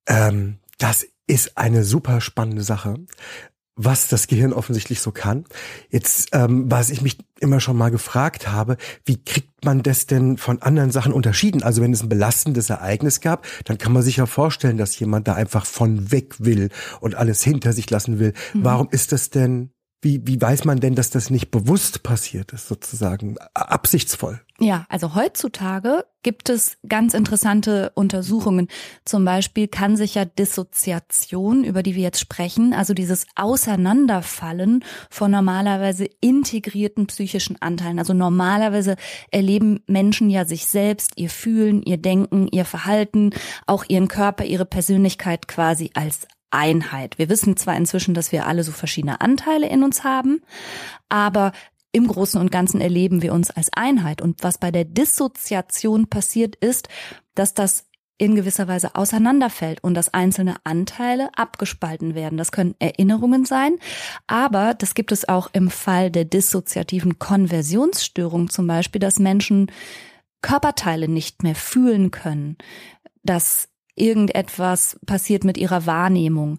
Ähm, 0.06 0.58
das 0.78 1.06
ist 1.26 1.56
eine 1.56 1.84
super 1.84 2.20
spannende 2.20 2.62
Sache, 2.62 2.94
was 3.84 4.08
das 4.08 4.26
Gehirn 4.26 4.52
offensichtlich 4.52 5.00
so 5.00 5.10
kann. 5.10 5.44
Jetzt, 5.88 6.28
ähm, 6.32 6.70
was 6.70 6.90
ich 6.90 7.00
mich 7.00 7.18
immer 7.40 7.60
schon 7.60 7.76
mal 7.76 7.90
gefragt 7.90 8.48
habe, 8.48 8.76
wie 9.06 9.16
kriegt 9.16 9.64
man 9.64 9.82
das 9.82 10.06
denn 10.06 10.36
von 10.36 10.60
anderen 10.60 10.90
Sachen 10.90 11.12
unterschieden? 11.12 11.62
Also 11.62 11.80
wenn 11.80 11.92
es 11.92 12.02
ein 12.02 12.08
belastendes 12.10 12.68
Ereignis 12.68 13.20
gab, 13.20 13.46
dann 13.64 13.78
kann 13.78 13.92
man 13.92 14.02
sich 14.02 14.16
ja 14.16 14.26
vorstellen, 14.26 14.76
dass 14.76 14.98
jemand 14.98 15.28
da 15.28 15.34
einfach 15.34 15.64
von 15.64 16.12
weg 16.12 16.34
will 16.38 16.68
und 17.00 17.14
alles 17.14 17.42
hinter 17.42 17.72
sich 17.72 17.88
lassen 17.88 18.18
will. 18.18 18.34
Mhm. 18.52 18.64
Warum 18.64 18.88
ist 18.90 19.12
das 19.12 19.30
denn 19.30 19.70
wie, 20.02 20.26
wie 20.26 20.40
weiß 20.40 20.64
man 20.64 20.80
denn, 20.80 20.94
dass 20.94 21.10
das 21.10 21.28
nicht 21.28 21.50
bewusst 21.50 22.02
passiert 22.02 22.52
ist, 22.52 22.68
sozusagen, 22.68 23.36
absichtsvoll? 23.54 24.40
Ja, 24.58 24.84
also 24.88 25.14
heutzutage 25.14 26.04
gibt 26.22 26.50
es 26.50 26.76
ganz 26.86 27.14
interessante 27.14 27.92
Untersuchungen. 27.94 28.68
Zum 29.06 29.24
Beispiel 29.24 29.68
kann 29.68 29.96
sich 29.96 30.14
ja 30.14 30.26
Dissoziation, 30.26 31.64
über 31.64 31.82
die 31.82 31.94
wir 31.94 32.02
jetzt 32.02 32.20
sprechen, 32.20 32.74
also 32.74 32.92
dieses 32.92 33.26
Auseinanderfallen 33.36 34.84
von 35.08 35.30
normalerweise 35.30 36.06
integrierten 36.20 37.06
psychischen 37.06 37.60
Anteilen. 37.62 37.98
Also 37.98 38.12
normalerweise 38.12 38.96
erleben 39.30 39.82
Menschen 39.86 40.28
ja 40.28 40.44
sich 40.44 40.66
selbst, 40.66 41.12
ihr 41.16 41.30
Fühlen, 41.30 41.82
ihr 41.82 41.96
Denken, 41.96 42.48
ihr 42.48 42.66
Verhalten, 42.66 43.30
auch 43.66 43.84
ihren 43.88 44.08
Körper, 44.08 44.44
ihre 44.44 44.66
Persönlichkeit 44.66 45.48
quasi 45.48 45.90
als 45.94 46.26
Einheit. 46.50 47.18
Wir 47.18 47.28
wissen 47.28 47.56
zwar 47.56 47.76
inzwischen, 47.76 48.14
dass 48.14 48.32
wir 48.32 48.46
alle 48.46 48.64
so 48.64 48.72
verschiedene 48.72 49.20
Anteile 49.20 49.68
in 49.68 49.82
uns 49.82 50.04
haben, 50.04 50.42
aber 51.08 51.52
im 51.92 52.06
Großen 52.06 52.40
und 52.40 52.52
Ganzen 52.52 52.80
erleben 52.80 53.22
wir 53.22 53.32
uns 53.32 53.50
als 53.50 53.70
Einheit. 53.74 54.22
Und 54.22 54.42
was 54.42 54.58
bei 54.58 54.70
der 54.70 54.84
Dissoziation 54.84 56.08
passiert 56.08 56.56
ist, 56.56 56.88
dass 57.34 57.54
das 57.54 57.86
in 58.20 58.34
gewisser 58.34 58.68
Weise 58.68 58.94
auseinanderfällt 58.96 59.82
und 59.82 59.94
dass 59.94 60.12
einzelne 60.12 60.56
Anteile 60.62 61.30
abgespalten 61.36 62.14
werden. 62.14 62.36
Das 62.36 62.52
können 62.52 62.74
Erinnerungen 62.78 63.46
sein, 63.46 63.78
aber 64.26 64.74
das 64.74 64.94
gibt 64.94 65.10
es 65.10 65.26
auch 65.26 65.48
im 65.54 65.70
Fall 65.70 66.10
der 66.10 66.26
dissoziativen 66.26 67.18
Konversionsstörung 67.18 68.50
zum 68.50 68.66
Beispiel, 68.66 69.00
dass 69.00 69.18
Menschen 69.18 69.72
Körperteile 70.42 71.08
nicht 71.08 71.42
mehr 71.42 71.54
fühlen 71.54 72.10
können, 72.10 72.58
dass 73.22 73.69
irgendetwas 74.00 74.98
passiert 75.06 75.44
mit 75.44 75.58
ihrer 75.58 75.86
Wahrnehmung. 75.86 76.58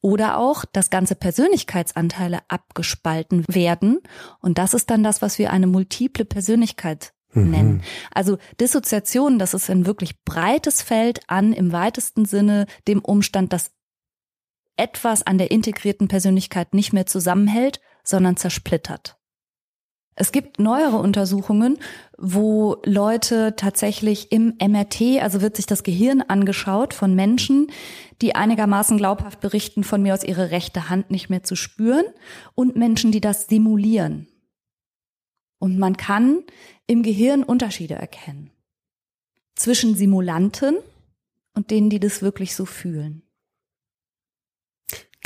Oder 0.00 0.38
auch, 0.38 0.64
dass 0.64 0.90
ganze 0.90 1.14
Persönlichkeitsanteile 1.14 2.40
abgespalten 2.48 3.44
werden. 3.48 4.00
Und 4.40 4.58
das 4.58 4.74
ist 4.74 4.90
dann 4.90 5.04
das, 5.04 5.22
was 5.22 5.38
wir 5.38 5.52
eine 5.52 5.68
multiple 5.68 6.24
Persönlichkeit 6.24 7.12
mhm. 7.32 7.50
nennen. 7.50 7.82
Also 8.12 8.38
Dissoziation, 8.60 9.38
das 9.38 9.54
ist 9.54 9.70
ein 9.70 9.86
wirklich 9.86 10.22
breites 10.24 10.82
Feld 10.82 11.20
an 11.28 11.52
im 11.52 11.72
weitesten 11.72 12.24
Sinne 12.24 12.66
dem 12.88 13.00
Umstand, 13.00 13.52
dass 13.52 13.70
etwas 14.76 15.22
an 15.22 15.38
der 15.38 15.50
integrierten 15.50 16.08
Persönlichkeit 16.08 16.74
nicht 16.74 16.92
mehr 16.92 17.06
zusammenhält, 17.06 17.80
sondern 18.02 18.36
zersplittert. 18.36 19.18
Es 20.14 20.30
gibt 20.30 20.58
neuere 20.58 20.98
Untersuchungen, 20.98 21.78
wo 22.18 22.76
Leute 22.84 23.54
tatsächlich 23.56 24.30
im 24.30 24.54
MRT, 24.60 25.22
also 25.22 25.40
wird 25.40 25.56
sich 25.56 25.66
das 25.66 25.82
Gehirn 25.82 26.20
angeschaut 26.20 26.92
von 26.92 27.14
Menschen, 27.14 27.68
die 28.20 28.34
einigermaßen 28.34 28.98
glaubhaft 28.98 29.40
berichten, 29.40 29.84
von 29.84 30.02
mir 30.02 30.12
aus 30.12 30.22
ihre 30.22 30.50
rechte 30.50 30.90
Hand 30.90 31.10
nicht 31.10 31.30
mehr 31.30 31.42
zu 31.42 31.56
spüren 31.56 32.04
und 32.54 32.76
Menschen, 32.76 33.10
die 33.10 33.22
das 33.22 33.46
simulieren. 33.46 34.28
Und 35.58 35.78
man 35.78 35.96
kann 35.96 36.42
im 36.86 37.02
Gehirn 37.02 37.42
Unterschiede 37.42 37.94
erkennen 37.94 38.50
zwischen 39.54 39.94
Simulanten 39.94 40.76
und 41.54 41.70
denen, 41.70 41.88
die 41.88 42.00
das 42.00 42.22
wirklich 42.22 42.54
so 42.54 42.64
fühlen. 42.64 43.22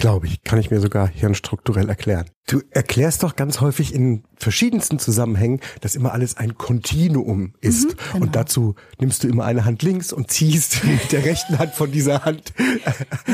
Glaube 0.07 0.29
ich, 0.29 0.45
kann 0.45 0.61
ich 0.61 0.71
mir 0.71 0.79
sogar 0.79 1.09
hirnstrukturell 1.09 1.89
erklären. 1.89 2.31
Du 2.47 2.61
erklärst 2.71 3.25
doch 3.25 3.35
ganz 3.35 3.61
häufig 3.61 3.93
in 3.93 4.23
verschiedensten 4.37 5.01
Zusammenhängen, 5.01 5.59
dass 5.81 5.97
immer 5.97 6.13
alles 6.13 6.37
ein 6.37 6.57
Kontinuum 6.57 7.55
ist. 7.61 7.87
Mhm, 7.87 7.97
genau. 8.13 8.25
Und 8.25 8.37
dazu 8.37 8.77
nimmst 9.01 9.25
du 9.25 9.27
immer 9.27 9.45
eine 9.45 9.65
Hand 9.65 9.83
links 9.83 10.13
und 10.13 10.31
ziehst 10.31 10.85
mit 10.85 11.11
der 11.11 11.25
rechten 11.25 11.59
Hand 11.59 11.75
von 11.75 11.91
dieser 11.91 12.25
Hand 12.25 12.53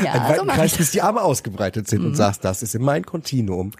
ja, 0.03 0.13
einen 0.13 0.23
weiten 0.23 0.49
so 0.49 0.55
Kreis, 0.55 0.75
bis 0.75 0.89
die 0.89 1.03
Arme 1.03 1.21
ausgebreitet 1.21 1.87
sind 1.87 2.01
mhm. 2.01 2.07
und 2.07 2.15
sagst, 2.15 2.43
das 2.43 2.63
ist 2.63 2.73
immer 2.73 2.93
ein 2.93 3.05
Kontinuum. 3.05 3.73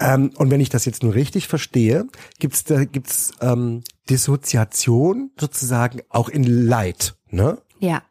Ähm, 0.00 0.30
und 0.36 0.50
wenn 0.50 0.62
ich 0.62 0.70
das 0.70 0.86
jetzt 0.86 1.02
nur 1.02 1.12
richtig 1.14 1.46
verstehe, 1.46 2.06
gibt's 2.38 2.64
da 2.64 2.86
gibt's 2.86 3.32
ähm, 3.42 3.82
Dissoziation 4.08 5.30
sozusagen 5.38 6.00
auch 6.08 6.30
in 6.30 6.44
Leid, 6.44 7.16
ne? 7.28 7.58
Ja, 7.80 8.02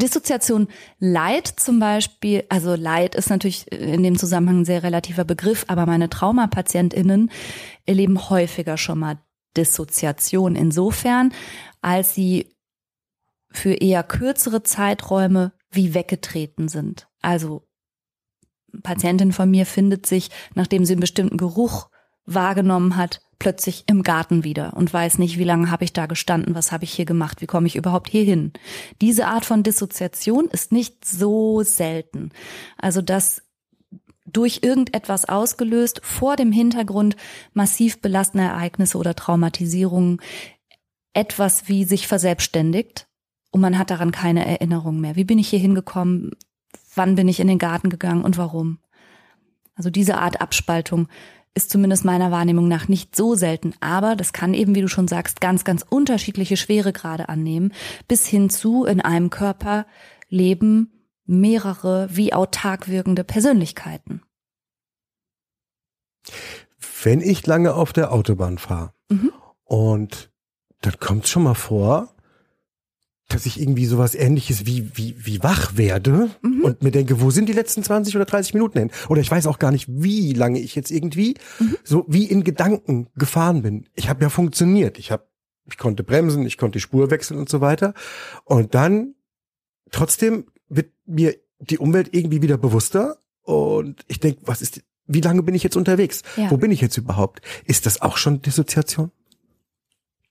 Dissoziation 0.00 0.68
Leid 0.98 1.46
zum 1.46 1.78
Beispiel, 1.78 2.44
also 2.48 2.74
Leid 2.74 3.14
ist 3.14 3.30
natürlich 3.30 3.70
in 3.70 4.02
dem 4.02 4.18
Zusammenhang 4.18 4.60
ein 4.60 4.64
sehr 4.64 4.82
relativer 4.82 5.24
Begriff, 5.24 5.64
aber 5.68 5.86
meine 5.86 6.10
Traumapatientinnen 6.10 7.30
erleben 7.86 8.30
häufiger 8.30 8.76
schon 8.76 8.98
mal 8.98 9.18
Dissoziation 9.56 10.56
insofern, 10.56 11.32
als 11.80 12.14
sie 12.14 12.54
für 13.50 13.74
eher 13.74 14.02
kürzere 14.02 14.62
Zeiträume 14.62 15.52
wie 15.70 15.94
weggetreten 15.94 16.68
sind. 16.68 17.08
Also 17.20 17.66
Patientin 18.82 19.32
von 19.32 19.50
mir 19.50 19.66
findet 19.66 20.06
sich, 20.06 20.30
nachdem 20.54 20.84
sie 20.84 20.92
einen 20.92 21.00
bestimmten 21.00 21.36
Geruch 21.36 21.90
wahrgenommen 22.24 22.96
hat, 22.96 23.20
plötzlich 23.40 23.84
im 23.88 24.04
Garten 24.04 24.44
wieder 24.44 24.76
und 24.76 24.92
weiß 24.92 25.18
nicht, 25.18 25.38
wie 25.38 25.44
lange 25.44 25.72
habe 25.72 25.82
ich 25.82 25.92
da 25.92 26.06
gestanden, 26.06 26.54
was 26.54 26.70
habe 26.70 26.84
ich 26.84 26.92
hier 26.92 27.06
gemacht, 27.06 27.40
wie 27.40 27.46
komme 27.46 27.66
ich 27.66 27.74
überhaupt 27.74 28.08
hier 28.08 28.22
hin. 28.22 28.52
Diese 29.00 29.26
Art 29.26 29.44
von 29.44 29.64
Dissoziation 29.64 30.46
ist 30.46 30.70
nicht 30.70 31.04
so 31.04 31.64
selten. 31.64 32.30
Also 32.76 33.02
dass 33.02 33.42
durch 34.26 34.60
irgendetwas 34.62 35.24
ausgelöst 35.24 36.00
vor 36.04 36.36
dem 36.36 36.52
Hintergrund 36.52 37.16
massiv 37.52 38.00
belastender 38.00 38.50
Ereignisse 38.50 38.96
oder 38.96 39.16
Traumatisierungen 39.16 40.20
etwas 41.14 41.66
wie 41.66 41.84
sich 41.84 42.06
verselbstständigt 42.06 43.08
und 43.50 43.60
man 43.60 43.78
hat 43.78 43.90
daran 43.90 44.12
keine 44.12 44.46
Erinnerung 44.46 45.00
mehr. 45.00 45.16
Wie 45.16 45.24
bin 45.24 45.38
ich 45.38 45.48
hier 45.48 45.58
hingekommen? 45.58 46.32
Wann 46.94 47.16
bin 47.16 47.26
ich 47.26 47.40
in 47.40 47.48
den 47.48 47.58
Garten 47.58 47.88
gegangen 47.88 48.22
und 48.22 48.38
warum? 48.38 48.78
Also 49.74 49.90
diese 49.90 50.18
Art 50.18 50.40
Abspaltung 50.40 51.08
ist 51.54 51.70
zumindest 51.70 52.04
meiner 52.04 52.30
Wahrnehmung 52.30 52.68
nach 52.68 52.88
nicht 52.88 53.16
so 53.16 53.34
selten, 53.34 53.74
aber 53.80 54.16
das 54.16 54.32
kann 54.32 54.54
eben, 54.54 54.74
wie 54.74 54.82
du 54.82 54.88
schon 54.88 55.08
sagst, 55.08 55.40
ganz, 55.40 55.64
ganz 55.64 55.84
unterschiedliche 55.88 56.56
Schweregrade 56.56 57.28
annehmen, 57.28 57.72
bis 58.06 58.26
hin 58.26 58.50
zu 58.50 58.84
in 58.84 59.00
einem 59.00 59.30
Körper 59.30 59.86
leben 60.28 60.92
mehrere 61.26 62.08
wie 62.10 62.32
autark 62.32 62.88
wirkende 62.88 63.24
Persönlichkeiten. 63.24 64.22
Wenn 67.02 67.20
ich 67.20 67.46
lange 67.46 67.74
auf 67.74 67.92
der 67.92 68.12
Autobahn 68.12 68.58
fahre 68.58 68.92
mhm. 69.08 69.32
und 69.64 70.30
dann 70.82 70.98
kommt 70.98 71.24
es 71.24 71.30
schon 71.30 71.44
mal 71.44 71.54
vor, 71.54 72.14
dass 73.30 73.46
ich 73.46 73.60
irgendwie 73.60 73.86
sowas 73.86 74.14
ähnliches 74.14 74.66
wie, 74.66 74.90
wie, 74.94 75.14
wie 75.18 75.42
wach 75.42 75.76
werde 75.76 76.30
mhm. 76.42 76.62
und 76.62 76.82
mir 76.82 76.90
denke, 76.90 77.20
wo 77.20 77.30
sind 77.30 77.48
die 77.48 77.52
letzten 77.52 77.82
20 77.82 78.16
oder 78.16 78.24
30 78.24 78.54
Minuten 78.54 78.78
hin? 78.78 78.90
Oder 79.08 79.20
ich 79.20 79.30
weiß 79.30 79.46
auch 79.46 79.58
gar 79.58 79.70
nicht, 79.70 79.86
wie 79.88 80.32
lange 80.32 80.58
ich 80.58 80.74
jetzt 80.74 80.90
irgendwie 80.90 81.36
mhm. 81.58 81.76
so 81.84 82.04
wie 82.08 82.24
in 82.24 82.44
Gedanken 82.44 83.08
gefahren 83.16 83.62
bin. 83.62 83.86
Ich 83.94 84.08
habe 84.08 84.22
ja 84.22 84.28
funktioniert. 84.28 84.98
Ich 84.98 85.10
habe, 85.10 85.26
ich 85.64 85.78
konnte 85.78 86.02
bremsen, 86.02 86.44
ich 86.44 86.58
konnte 86.58 86.78
die 86.78 86.82
Spur 86.82 87.10
wechseln 87.10 87.38
und 87.38 87.48
so 87.48 87.60
weiter. 87.60 87.94
Und 88.44 88.74
dann 88.74 89.14
trotzdem 89.90 90.46
wird 90.68 90.90
mir 91.06 91.36
die 91.60 91.78
Umwelt 91.78 92.10
irgendwie 92.12 92.42
wieder 92.42 92.58
bewusster 92.58 93.18
und 93.42 94.04
ich 94.08 94.20
denke, 94.20 94.40
was 94.44 94.62
ist, 94.62 94.82
wie 95.06 95.20
lange 95.20 95.42
bin 95.42 95.54
ich 95.54 95.62
jetzt 95.62 95.76
unterwegs? 95.76 96.22
Ja. 96.36 96.50
Wo 96.50 96.56
bin 96.56 96.70
ich 96.70 96.80
jetzt 96.80 96.96
überhaupt? 96.96 97.42
Ist 97.64 97.86
das 97.86 98.02
auch 98.02 98.16
schon 98.16 98.42
Dissoziation? 98.42 99.10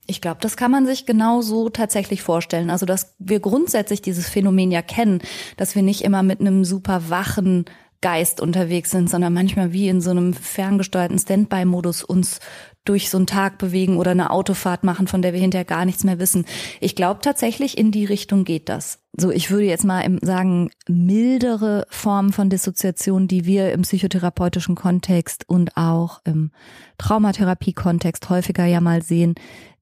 Ich 0.10 0.22
glaube, 0.22 0.40
das 0.42 0.58
kann 0.58 0.72
man 0.72 0.86
sich 0.86 1.06
genau 1.06 1.42
so 1.42 1.70
tatsächlich 1.70 2.22
vorstellen. 2.22 2.70
Also, 2.70 2.86
dass 2.86 3.16
wir 3.20 3.40
grundsätzlich 3.40 4.02
dieses 4.02 4.28
Phänomen 4.28 4.72
ja 4.72 4.82
kennen, 4.82 5.22
dass 5.58 5.76
wir 5.76 5.84
nicht 5.84 6.02
immer 6.02 6.24
mit 6.24 6.40
einem 6.40 6.66
super 6.66 7.10
wachen 7.10 7.66
Geist 8.02 8.40
unterwegs 8.40 8.92
sind, 8.92 9.10
sondern 9.10 9.34
manchmal 9.34 9.74
wie 9.74 9.90
in 9.90 10.00
so 10.00 10.12
einem 10.12 10.34
ferngesteuerten 10.34 11.20
Standby-Modus 11.20 12.04
uns 12.04 12.40
durch 12.86 13.10
so 13.10 13.18
einen 13.18 13.28
Tag 13.28 13.58
bewegen 13.58 13.98
oder 13.98 14.12
eine 14.12 14.32
Autofahrt 14.32 14.84
machen, 14.84 15.08
von 15.08 15.22
der 15.22 15.34
wir 15.34 15.40
hinterher 15.42 15.66
gar 15.66 15.86
nichts 15.86 16.06
mehr 16.06 16.18
wissen. 16.18 16.46
Ich 16.80 16.96
glaube 16.96 17.20
tatsächlich, 17.22 17.78
in 17.78 17.92
die 17.92 18.06
Richtung 18.06 18.46
geht 18.46 18.70
das. 18.70 19.00
So, 19.18 19.32
ich 19.32 19.52
würde 19.52 19.66
jetzt 19.66 19.84
mal 19.84 20.18
sagen, 20.22 20.72
mildere 20.88 21.86
Formen 21.90 22.32
von 22.32 22.50
Dissoziation, 22.50 23.28
die 23.28 23.46
wir 23.46 23.74
im 23.74 23.82
psychotherapeutischen 23.82 24.76
Kontext 24.76 25.48
und 25.48 25.76
auch 25.76 26.22
im 26.24 26.52
Traumatherapie-Kontext 26.98 28.30
häufiger 28.30 28.66
ja 28.66 28.80
mal 28.80 29.04
sehen, 29.04 29.36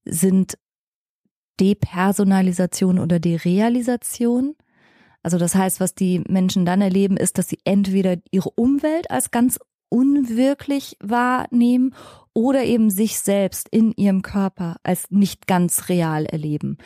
sind 0.09 0.57
Depersonalisation 1.59 2.99
oder 2.99 3.19
Derealisation. 3.19 4.55
Also 5.23 5.37
das 5.37 5.55
heißt, 5.55 5.79
was 5.79 5.95
die 5.95 6.21
Menschen 6.27 6.65
dann 6.65 6.81
erleben, 6.81 7.17
ist, 7.17 7.37
dass 7.37 7.49
sie 7.49 7.59
entweder 7.65 8.17
ihre 8.31 8.49
Umwelt 8.51 9.09
als 9.11 9.31
ganz 9.31 9.59
unwirklich 9.89 10.97
wahrnehmen 11.01 11.93
oder 12.33 12.63
eben 12.63 12.89
sich 12.89 13.19
selbst 13.19 13.67
in 13.69 13.93
ihrem 13.93 14.21
Körper 14.21 14.77
als 14.83 15.09
nicht 15.09 15.47
ganz 15.47 15.89
real 15.89 16.25
erleben. 16.25 16.77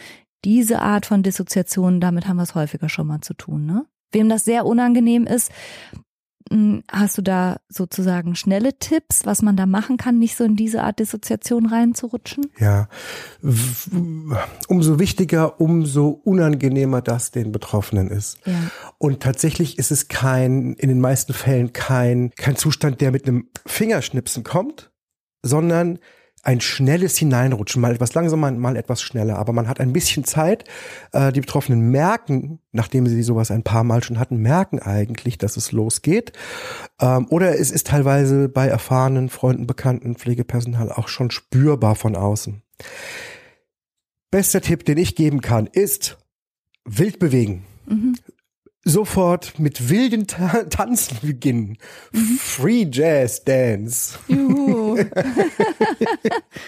Diese 0.45 0.81
Art 0.81 1.05
von 1.05 1.23
Dissoziation, 1.23 1.99
damit 1.99 2.27
haben 2.27 2.37
wir 2.37 2.43
es 2.43 2.55
häufiger 2.55 2.89
schon 2.89 3.07
mal 3.07 3.21
zu 3.21 3.33
tun. 3.33 3.65
Ne? 3.65 3.85
Wem 4.11 4.29
das 4.29 4.45
sehr 4.45 4.65
unangenehm 4.65 5.25
ist, 5.27 5.51
Hast 6.91 7.17
du 7.17 7.21
da 7.21 7.57
sozusagen 7.69 8.35
schnelle 8.35 8.77
Tipps, 8.77 9.25
was 9.25 9.41
man 9.41 9.55
da 9.55 9.65
machen 9.65 9.95
kann, 9.95 10.19
nicht 10.19 10.35
so 10.35 10.43
in 10.43 10.55
diese 10.55 10.83
Art 10.83 10.99
Dissoziation 10.99 11.65
reinzurutschen? 11.65 12.47
Ja, 12.59 12.89
umso 14.67 14.99
wichtiger, 14.99 15.61
umso 15.61 16.09
unangenehmer 16.09 17.01
das 17.01 17.31
den 17.31 17.51
Betroffenen 17.51 18.09
ist. 18.09 18.37
Ja. 18.45 18.53
Und 18.97 19.21
tatsächlich 19.21 19.77
ist 19.79 19.91
es 19.91 20.09
kein, 20.09 20.73
in 20.73 20.89
den 20.89 20.99
meisten 20.99 21.33
Fällen 21.33 21.71
kein, 21.71 22.31
kein 22.35 22.57
Zustand, 22.57 22.99
der 22.99 23.11
mit 23.11 23.27
einem 23.27 23.47
Fingerschnipsen 23.65 24.43
kommt, 24.43 24.91
sondern 25.43 25.99
ein 26.43 26.61
schnelles 26.61 27.17
Hineinrutschen, 27.17 27.81
mal 27.81 27.93
etwas 27.93 28.13
langsamer, 28.13 28.51
mal 28.51 28.75
etwas 28.75 29.01
schneller. 29.01 29.37
Aber 29.37 29.53
man 29.53 29.67
hat 29.67 29.79
ein 29.79 29.93
bisschen 29.93 30.23
Zeit. 30.23 30.63
Äh, 31.11 31.31
die 31.31 31.41
Betroffenen 31.41 31.91
merken, 31.91 32.59
nachdem 32.71 33.05
sie 33.07 33.21
sowas 33.21 33.51
ein 33.51 33.63
paar 33.63 33.83
Mal 33.83 34.03
schon 34.03 34.19
hatten, 34.19 34.37
merken 34.37 34.79
eigentlich, 34.79 35.37
dass 35.37 35.57
es 35.57 35.71
losgeht. 35.71 36.33
Ähm, 36.99 37.27
oder 37.29 37.59
es 37.59 37.71
ist 37.71 37.87
teilweise 37.87 38.49
bei 38.49 38.67
erfahrenen 38.67 39.29
Freunden, 39.29 39.67
Bekannten, 39.67 40.15
Pflegepersonal 40.15 40.91
auch 40.91 41.07
schon 41.07 41.31
spürbar 41.31 41.95
von 41.95 42.15
außen. 42.15 42.61
Bester 44.31 44.61
Tipp, 44.61 44.85
den 44.85 44.97
ich 44.97 45.15
geben 45.15 45.41
kann, 45.41 45.67
ist 45.67 46.17
wild 46.85 47.19
bewegen. 47.19 47.65
Mhm 47.85 48.15
sofort 48.83 49.59
mit 49.59 49.89
wilden 49.89 50.25
Ta 50.25 50.63
Tanzen 50.63 51.17
beginnen. 51.21 51.77
Mhm. 52.11 52.37
Free 52.39 52.87
Jazz 52.91 53.43
Dance. 53.43 54.17
Juhu. 54.27 54.95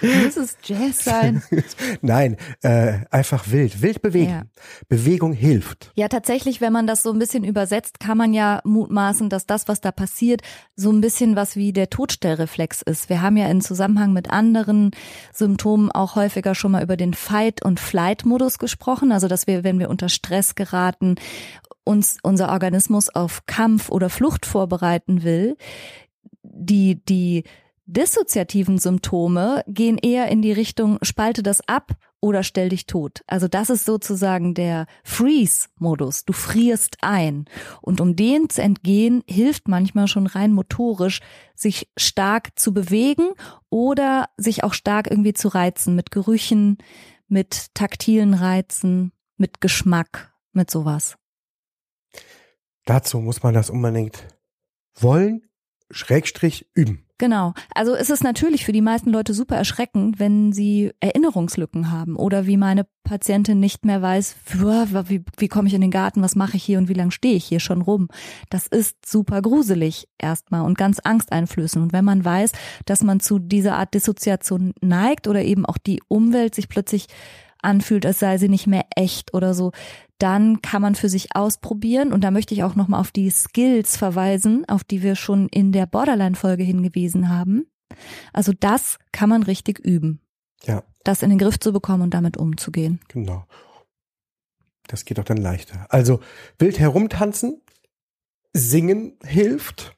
Muss 0.01 0.37
es 0.37 0.57
Jazz 0.63 1.03
sein? 1.03 1.41
Nein, 2.01 2.37
äh, 2.61 2.99
einfach 3.09 3.45
wild, 3.49 3.81
wild 3.81 4.01
bewegen. 4.01 4.29
Ja. 4.29 4.43
Bewegung 4.87 5.33
hilft. 5.33 5.91
Ja, 5.95 6.07
tatsächlich, 6.07 6.61
wenn 6.61 6.73
man 6.73 6.85
das 6.85 7.01
so 7.03 7.11
ein 7.11 7.19
bisschen 7.19 7.43
übersetzt, 7.43 7.99
kann 7.99 8.17
man 8.17 8.33
ja 8.33 8.61
mutmaßen, 8.63 9.29
dass 9.29 9.47
das, 9.47 9.67
was 9.67 9.81
da 9.81 9.91
passiert, 9.91 10.41
so 10.75 10.91
ein 10.91 11.01
bisschen 11.01 11.35
was 11.35 11.55
wie 11.55 11.73
der 11.73 11.89
Todstellreflex 11.89 12.83
ist. 12.83 13.09
Wir 13.09 13.21
haben 13.21 13.37
ja 13.37 13.47
in 13.47 13.61
Zusammenhang 13.61 14.13
mit 14.13 14.29
anderen 14.29 14.91
Symptomen 15.31 15.91
auch 15.91 16.15
häufiger 16.15 16.53
schon 16.53 16.71
mal 16.71 16.83
über 16.83 16.97
den 16.97 17.13
Fight- 17.15 17.63
und 17.63 17.79
Flight-Modus 17.79 18.59
gesprochen. 18.59 19.11
Also, 19.11 19.27
dass 19.27 19.47
wir, 19.47 19.63
wenn 19.63 19.79
wir 19.79 19.89
unter 19.89 20.09
Stress 20.09 20.53
geraten, 20.55 21.15
uns 21.83 22.17
unser 22.23 22.49
Organismus 22.49 23.09
auf 23.09 23.45
Kampf 23.45 23.89
oder 23.89 24.09
Flucht 24.09 24.45
vorbereiten 24.45 25.23
will. 25.23 25.57
Die, 26.43 27.03
die 27.03 27.43
dissoziativen 27.85 28.77
Symptome 28.77 29.63
gehen 29.67 29.97
eher 29.97 30.29
in 30.29 30.41
die 30.41 30.51
Richtung, 30.51 30.97
spalte 31.01 31.43
das 31.43 31.67
ab 31.67 31.93
oder 32.21 32.43
stell 32.43 32.69
dich 32.69 32.85
tot. 32.85 33.21
Also 33.27 33.49
das 33.49 33.69
ist 33.69 33.83
sozusagen 33.83 34.53
der 34.53 34.85
Freeze-Modus. 35.03 36.23
Du 36.23 36.31
frierst 36.31 36.97
ein. 37.01 37.45
Und 37.81 37.99
um 37.99 38.15
den 38.15 38.49
zu 38.49 38.61
entgehen, 38.61 39.23
hilft 39.27 39.67
manchmal 39.67 40.07
schon 40.07 40.27
rein 40.27 40.53
motorisch, 40.53 41.19
sich 41.53 41.89
stark 41.97 42.57
zu 42.57 42.73
bewegen 42.73 43.31
oder 43.69 44.29
sich 44.37 44.63
auch 44.63 44.73
stark 44.73 45.11
irgendwie 45.11 45.33
zu 45.33 45.49
reizen 45.49 45.95
mit 45.95 46.11
Gerüchen, 46.11 46.77
mit 47.27 47.73
taktilen 47.73 48.33
Reizen, 48.33 49.11
mit 49.35 49.59
Geschmack, 49.59 50.33
mit 50.53 50.71
sowas. 50.71 51.17
Dazu 52.85 53.19
muss 53.19 53.43
man 53.43 53.53
das 53.53 53.69
unbedingt 53.69 54.27
wollen, 54.95 55.43
Schrägstrich 55.89 56.67
üben. 56.73 57.05
Genau. 57.19 57.53
Also 57.73 57.93
ist 57.93 58.09
es 58.09 58.21
natürlich 58.21 58.65
für 58.65 58.73
die 58.73 58.81
meisten 58.81 59.09
Leute 59.09 59.33
super 59.33 59.55
erschreckend, 59.55 60.19
wenn 60.19 60.51
sie 60.51 60.91
Erinnerungslücken 60.99 61.89
haben 61.91 62.17
oder 62.17 62.47
wie 62.47 62.57
meine 62.57 62.85
Patientin 63.03 63.59
nicht 63.59 63.85
mehr 63.85 64.01
weiß, 64.01 64.35
wie, 65.07 65.23
wie 65.37 65.47
komme 65.47 65.67
ich 65.67 65.73
in 65.73 65.81
den 65.81 65.91
Garten, 65.91 66.21
was 66.21 66.35
mache 66.35 66.57
ich 66.57 66.63
hier 66.63 66.79
und 66.79 66.89
wie 66.89 66.93
lange 66.93 67.11
stehe 67.11 67.35
ich 67.35 67.45
hier 67.45 67.59
schon 67.59 67.81
rum. 67.81 68.09
Das 68.49 68.67
ist 68.67 69.05
super 69.05 69.41
gruselig 69.41 70.09
erstmal 70.17 70.65
und 70.65 70.77
ganz 70.77 70.99
angsteinflößend. 70.99 71.83
Und 71.83 71.93
wenn 71.93 72.03
man 72.03 72.25
weiß, 72.25 72.51
dass 72.85 73.03
man 73.03 73.19
zu 73.19 73.39
dieser 73.39 73.77
Art 73.77 73.93
Dissoziation 73.93 74.73
neigt 74.81 75.27
oder 75.27 75.43
eben 75.43 75.65
auch 75.65 75.77
die 75.77 76.01
Umwelt 76.09 76.55
sich 76.55 76.67
plötzlich 76.67 77.07
anfühlt, 77.63 78.05
als 78.05 78.19
sei 78.19 78.37
sie 78.37 78.49
nicht 78.49 78.67
mehr 78.67 78.85
echt 78.95 79.33
oder 79.33 79.53
so, 79.53 79.71
dann 80.17 80.61
kann 80.61 80.81
man 80.81 80.95
für 80.95 81.09
sich 81.09 81.35
ausprobieren. 81.35 82.13
Und 82.13 82.23
da 82.23 82.31
möchte 82.31 82.53
ich 82.53 82.63
auch 82.63 82.75
nochmal 82.75 82.99
auf 82.99 83.11
die 83.11 83.29
Skills 83.29 83.97
verweisen, 83.97 84.63
auf 84.67 84.83
die 84.83 85.03
wir 85.03 85.15
schon 85.15 85.49
in 85.49 85.71
der 85.71 85.85
Borderline-Folge 85.85 86.63
hingewiesen 86.63 87.29
haben. 87.29 87.67
Also 88.31 88.53
das 88.57 88.97
kann 89.11 89.29
man 89.29 89.43
richtig 89.43 89.79
üben. 89.79 90.19
Ja. 90.63 90.83
Das 91.03 91.21
in 91.23 91.29
den 91.29 91.39
Griff 91.39 91.59
zu 91.59 91.73
bekommen 91.73 92.03
und 92.03 92.13
damit 92.13 92.37
umzugehen. 92.37 92.99
Genau. 93.09 93.45
Das 94.87 95.05
geht 95.05 95.19
auch 95.19 95.25
dann 95.25 95.37
leichter. 95.37 95.85
Also 95.89 96.19
wild 96.59 96.79
herumtanzen, 96.79 97.61
singen 98.53 99.17
hilft. 99.23 99.95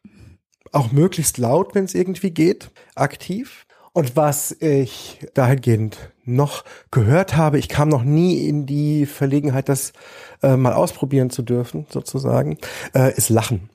Auch 0.71 0.91
möglichst 0.91 1.37
laut, 1.37 1.73
wenn 1.73 1.85
es 1.85 1.95
irgendwie 1.95 2.31
geht, 2.31 2.71
aktiv. 2.95 3.65
Und 3.93 4.15
was 4.15 4.51
ich 4.51 5.25
dahingehend 5.33 6.11
noch 6.25 6.63
gehört 6.91 7.35
habe, 7.35 7.59
ich 7.59 7.69
kam 7.69 7.89
noch 7.89 8.03
nie 8.03 8.47
in 8.47 8.65
die 8.65 9.05
Verlegenheit, 9.05 9.69
das 9.69 9.93
äh, 10.41 10.57
mal 10.57 10.73
ausprobieren 10.73 11.29
zu 11.29 11.41
dürfen, 11.41 11.85
sozusagen, 11.89 12.57
äh, 12.93 13.13
ist 13.15 13.29
Lachen. 13.29 13.69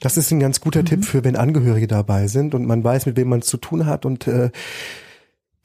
Das 0.00 0.16
ist 0.16 0.30
ein 0.30 0.40
ganz 0.40 0.60
guter 0.60 0.82
mhm. 0.82 0.86
Tipp 0.86 1.04
für, 1.04 1.24
wenn 1.24 1.36
Angehörige 1.36 1.86
dabei 1.86 2.26
sind 2.26 2.54
und 2.54 2.66
man 2.66 2.84
weiß, 2.84 3.06
mit 3.06 3.16
wem 3.16 3.28
man 3.28 3.40
es 3.40 3.46
zu 3.46 3.56
tun 3.56 3.86
hat 3.86 4.04
und 4.04 4.26
äh, 4.26 4.50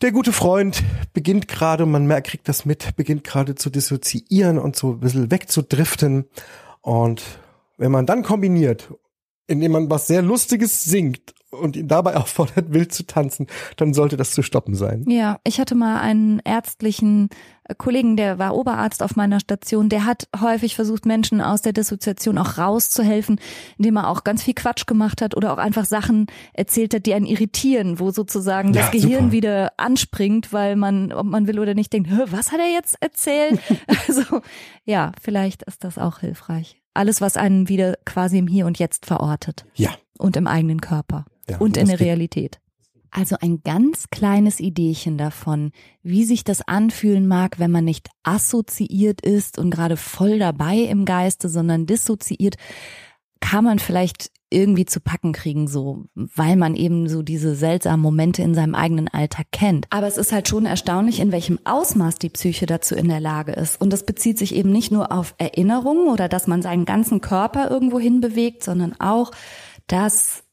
der 0.01 0.11
gute 0.11 0.33
Freund 0.33 0.83
beginnt 1.13 1.47
gerade, 1.47 1.85
man 1.85 2.07
merkt, 2.07 2.27
kriegt 2.27 2.49
das 2.49 2.65
mit, 2.65 2.95
beginnt 2.95 3.23
gerade 3.23 3.53
zu 3.53 3.69
dissoziieren 3.69 4.57
und 4.57 4.75
so 4.75 4.93
ein 4.93 4.99
bisschen 4.99 5.29
wegzudriften. 5.29 6.25
Und 6.81 7.21
wenn 7.77 7.91
man 7.91 8.07
dann 8.07 8.23
kombiniert, 8.23 8.91
indem 9.45 9.73
man 9.73 9.91
was 9.91 10.07
sehr 10.07 10.23
Lustiges 10.23 10.83
singt 10.83 11.35
und 11.51 11.75
ihn 11.75 11.87
dabei 11.87 12.15
auffordert, 12.17 12.73
wild 12.73 12.93
zu 12.93 13.05
tanzen, 13.05 13.47
dann 13.77 13.93
sollte 13.93 14.17
das 14.17 14.31
zu 14.31 14.41
stoppen 14.41 14.75
sein. 14.75 15.05
Ja, 15.07 15.39
ich 15.43 15.59
hatte 15.59 15.75
mal 15.75 15.99
einen 15.99 16.39
ärztlichen 16.43 17.29
äh, 17.65 17.75
Kollegen, 17.75 18.17
der 18.17 18.39
war 18.39 18.55
Oberarzt 18.55 19.03
auf 19.03 19.15
meiner 19.15 19.39
Station, 19.39 19.89
der 19.89 20.05
hat 20.05 20.27
häufig 20.39 20.75
versucht, 20.75 21.05
Menschen 21.05 21.41
aus 21.41 21.61
der 21.61 21.73
Dissoziation 21.73 22.37
auch 22.37 22.57
rauszuhelfen, 22.57 23.39
indem 23.77 23.97
er 23.97 24.09
auch 24.09 24.23
ganz 24.23 24.43
viel 24.43 24.53
Quatsch 24.53 24.85
gemacht 24.85 25.21
hat 25.21 25.35
oder 25.35 25.53
auch 25.53 25.57
einfach 25.57 25.85
Sachen 25.85 26.27
erzählt 26.53 26.93
hat, 26.93 27.05
die 27.05 27.13
einen 27.13 27.25
irritieren, 27.25 27.99
wo 27.99 28.11
sozusagen 28.11 28.73
ja, 28.73 28.81
das 28.81 28.91
Gehirn 28.91 29.25
super. 29.25 29.31
wieder 29.31 29.73
anspringt, 29.77 30.53
weil 30.53 30.75
man, 30.75 31.11
ob 31.11 31.25
man 31.25 31.47
will 31.47 31.59
oder 31.59 31.73
nicht, 31.73 31.93
denkt, 31.93 32.09
was 32.31 32.51
hat 32.51 32.59
er 32.59 32.71
jetzt 32.71 32.95
erzählt? 33.01 33.59
also 34.07 34.41
ja, 34.85 35.11
vielleicht 35.21 35.63
ist 35.63 35.83
das 35.83 35.97
auch 35.97 36.19
hilfreich. 36.19 36.81
Alles, 36.93 37.21
was 37.21 37.37
einen 37.37 37.69
wieder 37.69 37.95
quasi 38.05 38.37
im 38.37 38.47
Hier 38.47 38.65
und 38.65 38.79
Jetzt 38.79 39.05
verortet. 39.05 39.65
Ja. 39.75 39.91
Und 40.17 40.35
im 40.35 40.45
eigenen 40.45 40.81
Körper. 40.81 41.25
Ja, 41.49 41.57
und 41.57 41.77
in 41.77 41.87
der 41.87 41.99
Realität. 41.99 42.59
Also 43.13 43.35
ein 43.41 43.61
ganz 43.63 44.09
kleines 44.09 44.61
Ideechen 44.61 45.17
davon, 45.17 45.71
wie 46.01 46.23
sich 46.23 46.45
das 46.45 46.61
anfühlen 46.65 47.27
mag, 47.27 47.59
wenn 47.59 47.71
man 47.71 47.83
nicht 47.83 48.07
assoziiert 48.23 49.19
ist 49.19 49.57
und 49.57 49.69
gerade 49.69 49.97
voll 49.97 50.39
dabei 50.39 50.77
im 50.77 51.03
Geiste, 51.03 51.49
sondern 51.49 51.85
dissoziiert, 51.85 52.55
kann 53.41 53.65
man 53.65 53.79
vielleicht 53.79 54.31
irgendwie 54.49 54.85
zu 54.85 54.99
packen 55.01 55.33
kriegen, 55.33 55.67
so, 55.67 56.05
weil 56.13 56.55
man 56.55 56.75
eben 56.75 57.09
so 57.09 57.21
diese 57.21 57.55
seltsamen 57.55 58.01
Momente 58.01 58.43
in 58.43 58.53
seinem 58.53 58.75
eigenen 58.75 59.07
Alltag 59.07 59.47
kennt. 59.51 59.87
Aber 59.89 60.07
es 60.07 60.17
ist 60.17 60.31
halt 60.31 60.47
schon 60.47 60.65
erstaunlich, 60.65 61.19
in 61.19 61.31
welchem 61.31 61.59
Ausmaß 61.65 62.19
die 62.19 62.29
Psyche 62.29 62.65
dazu 62.65 62.95
in 62.95 63.07
der 63.07 63.21
Lage 63.21 63.53
ist. 63.53 63.79
Und 63.81 63.91
das 63.91 64.05
bezieht 64.05 64.37
sich 64.37 64.53
eben 64.53 64.71
nicht 64.71 64.91
nur 64.91 65.11
auf 65.11 65.35
Erinnerungen 65.37 66.07
oder 66.07 66.29
dass 66.29 66.47
man 66.47 66.61
seinen 66.61 66.85
ganzen 66.85 67.21
Körper 67.21 67.69
irgendwo 67.71 67.99
hin 67.99 68.21
bewegt, 68.21 68.63
sondern 68.63 68.93
auch, 68.99 69.31
dass 69.87 70.43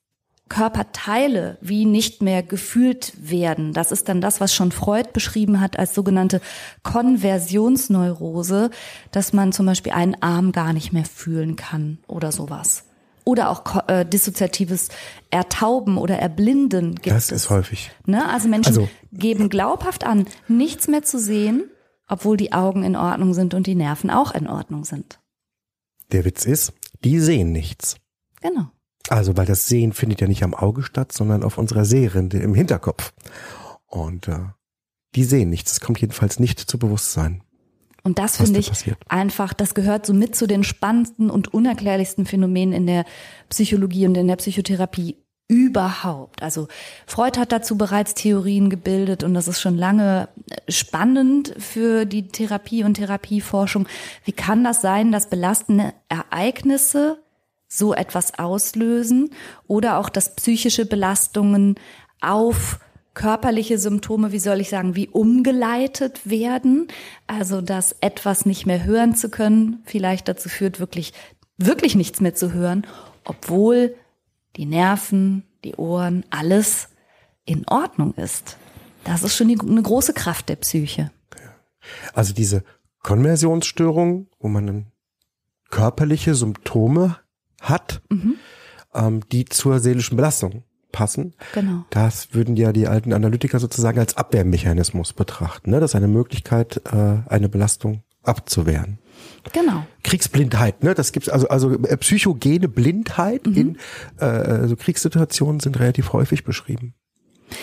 Körperteile 0.48 1.58
wie 1.60 1.84
nicht 1.84 2.22
mehr 2.22 2.42
gefühlt 2.42 3.12
werden. 3.18 3.72
Das 3.72 3.92
ist 3.92 4.08
dann 4.08 4.20
das, 4.20 4.40
was 4.40 4.54
schon 4.54 4.72
Freud 4.72 5.10
beschrieben 5.12 5.60
hat 5.60 5.78
als 5.78 5.94
sogenannte 5.94 6.40
Konversionsneurose, 6.82 8.70
dass 9.10 9.32
man 9.32 9.52
zum 9.52 9.66
Beispiel 9.66 9.92
einen 9.92 10.20
Arm 10.22 10.52
gar 10.52 10.72
nicht 10.72 10.92
mehr 10.92 11.04
fühlen 11.04 11.56
kann 11.56 11.98
oder 12.06 12.32
sowas. 12.32 12.84
Oder 13.24 13.50
auch 13.50 13.88
äh, 13.88 14.06
dissoziatives 14.06 14.88
Ertauben 15.30 15.98
oder 15.98 16.18
Erblinden 16.18 16.94
gibt 16.94 17.14
das 17.14 17.24
es. 17.24 17.28
Das 17.28 17.42
ist 17.42 17.50
häufig. 17.50 17.90
Ne? 18.06 18.26
Also 18.26 18.48
Menschen 18.48 18.68
also, 18.68 18.88
geben 19.12 19.50
glaubhaft 19.50 20.04
an, 20.04 20.26
nichts 20.48 20.88
mehr 20.88 21.02
zu 21.02 21.18
sehen, 21.18 21.64
obwohl 22.08 22.38
die 22.38 22.52
Augen 22.54 22.84
in 22.84 22.96
Ordnung 22.96 23.34
sind 23.34 23.52
und 23.52 23.66
die 23.66 23.74
Nerven 23.74 24.08
auch 24.08 24.32
in 24.32 24.48
Ordnung 24.48 24.84
sind. 24.84 25.20
Der 26.10 26.24
Witz 26.24 26.46
ist, 26.46 26.72
die 27.04 27.20
sehen 27.20 27.52
nichts. 27.52 27.96
Genau. 28.40 28.70
Also, 29.08 29.36
weil 29.36 29.46
das 29.46 29.66
Sehen 29.66 29.92
findet 29.92 30.20
ja 30.20 30.28
nicht 30.28 30.42
am 30.42 30.54
Auge 30.54 30.82
statt, 30.82 31.12
sondern 31.12 31.42
auf 31.42 31.58
unserer 31.58 31.84
Sehrinde 31.84 32.38
im 32.38 32.54
Hinterkopf. 32.54 33.12
Und 33.86 34.28
äh, 34.28 34.38
die 35.14 35.24
sehen 35.24 35.50
nichts. 35.50 35.72
Es 35.72 35.80
kommt 35.80 36.00
jedenfalls 36.00 36.38
nicht 36.38 36.60
zu 36.60 36.78
Bewusstsein. 36.78 37.42
Und 38.04 38.18
das 38.18 38.36
finde 38.36 38.60
ich 38.60 38.68
passiert. 38.68 38.98
einfach, 39.08 39.52
das 39.52 39.74
gehört 39.74 40.06
so 40.06 40.14
mit 40.14 40.36
zu 40.36 40.46
den 40.46 40.64
spannendsten 40.64 41.30
und 41.30 41.52
unerklärlichsten 41.52 42.26
Phänomenen 42.26 42.72
in 42.72 42.86
der 42.86 43.04
Psychologie 43.48 44.06
und 44.06 44.16
in 44.16 44.28
der 44.28 44.36
Psychotherapie 44.36 45.16
überhaupt. 45.48 46.42
Also 46.42 46.68
Freud 47.06 47.38
hat 47.38 47.52
dazu 47.52 47.76
bereits 47.76 48.14
Theorien 48.14 48.70
gebildet 48.70 49.24
und 49.24 49.34
das 49.34 49.48
ist 49.48 49.60
schon 49.60 49.76
lange 49.76 50.28
spannend 50.68 51.54
für 51.58 52.04
die 52.04 52.28
Therapie 52.28 52.84
und 52.84 52.94
Therapieforschung. 52.94 53.88
Wie 54.24 54.32
kann 54.32 54.62
das 54.62 54.80
sein, 54.82 55.10
dass 55.10 55.30
belastende 55.30 55.94
Ereignisse 56.08 57.22
so 57.68 57.94
etwas 57.94 58.38
auslösen 58.38 59.30
oder 59.66 59.98
auch, 59.98 60.08
dass 60.08 60.34
psychische 60.34 60.86
Belastungen 60.86 61.76
auf 62.20 62.80
körperliche 63.14 63.78
Symptome, 63.78 64.32
wie 64.32 64.38
soll 64.38 64.60
ich 64.60 64.70
sagen, 64.70 64.94
wie 64.94 65.08
umgeleitet 65.08 66.30
werden. 66.30 66.88
Also, 67.26 67.60
dass 67.60 67.96
etwas 68.00 68.46
nicht 68.46 68.64
mehr 68.64 68.84
hören 68.84 69.14
zu 69.14 69.28
können 69.28 69.82
vielleicht 69.84 70.28
dazu 70.28 70.48
führt, 70.48 70.80
wirklich, 70.80 71.12
wirklich 71.56 71.94
nichts 71.94 72.20
mehr 72.20 72.34
zu 72.34 72.52
hören, 72.52 72.86
obwohl 73.24 73.94
die 74.56 74.66
Nerven, 74.66 75.44
die 75.64 75.74
Ohren, 75.74 76.24
alles 76.30 76.88
in 77.44 77.66
Ordnung 77.66 78.14
ist. 78.14 78.56
Das 79.04 79.22
ist 79.22 79.36
schon 79.36 79.50
eine 79.50 79.82
große 79.82 80.12
Kraft 80.12 80.48
der 80.48 80.56
Psyche. 80.56 81.10
Also 82.12 82.32
diese 82.32 82.62
Konversionsstörung, 83.02 84.28
wo 84.38 84.48
man 84.48 84.66
dann 84.66 84.86
körperliche 85.70 86.34
Symptome 86.34 87.18
hat, 87.60 88.02
mhm. 88.10 88.34
ähm, 88.94 89.20
die 89.30 89.44
zur 89.44 89.80
seelischen 89.80 90.16
Belastung 90.16 90.64
passen. 90.92 91.34
Genau. 91.54 91.84
Das 91.90 92.34
würden 92.34 92.56
ja 92.56 92.72
die 92.72 92.88
alten 92.88 93.12
Analytiker 93.12 93.58
sozusagen 93.58 93.98
als 93.98 94.16
Abwehrmechanismus 94.16 95.12
betrachten. 95.12 95.70
Ne? 95.70 95.80
Das 95.80 95.92
ist 95.92 95.96
eine 95.96 96.08
Möglichkeit, 96.08 96.82
äh, 96.92 97.18
eine 97.28 97.48
Belastung 97.48 98.02
abzuwehren. 98.22 98.98
Genau. 99.52 99.86
Kriegsblindheit, 100.02 100.82
ne? 100.82 100.94
Das 100.94 101.12
gibt's 101.12 101.28
also 101.28 101.48
also 101.48 101.72
äh, 101.84 101.96
psychogene 101.96 102.68
Blindheit 102.68 103.46
mhm. 103.46 103.54
in 103.54 103.78
äh, 104.18 104.24
also 104.24 104.76
Kriegssituationen 104.76 105.60
sind 105.60 105.78
relativ 105.78 106.12
häufig 106.12 106.44
beschrieben. 106.44 106.94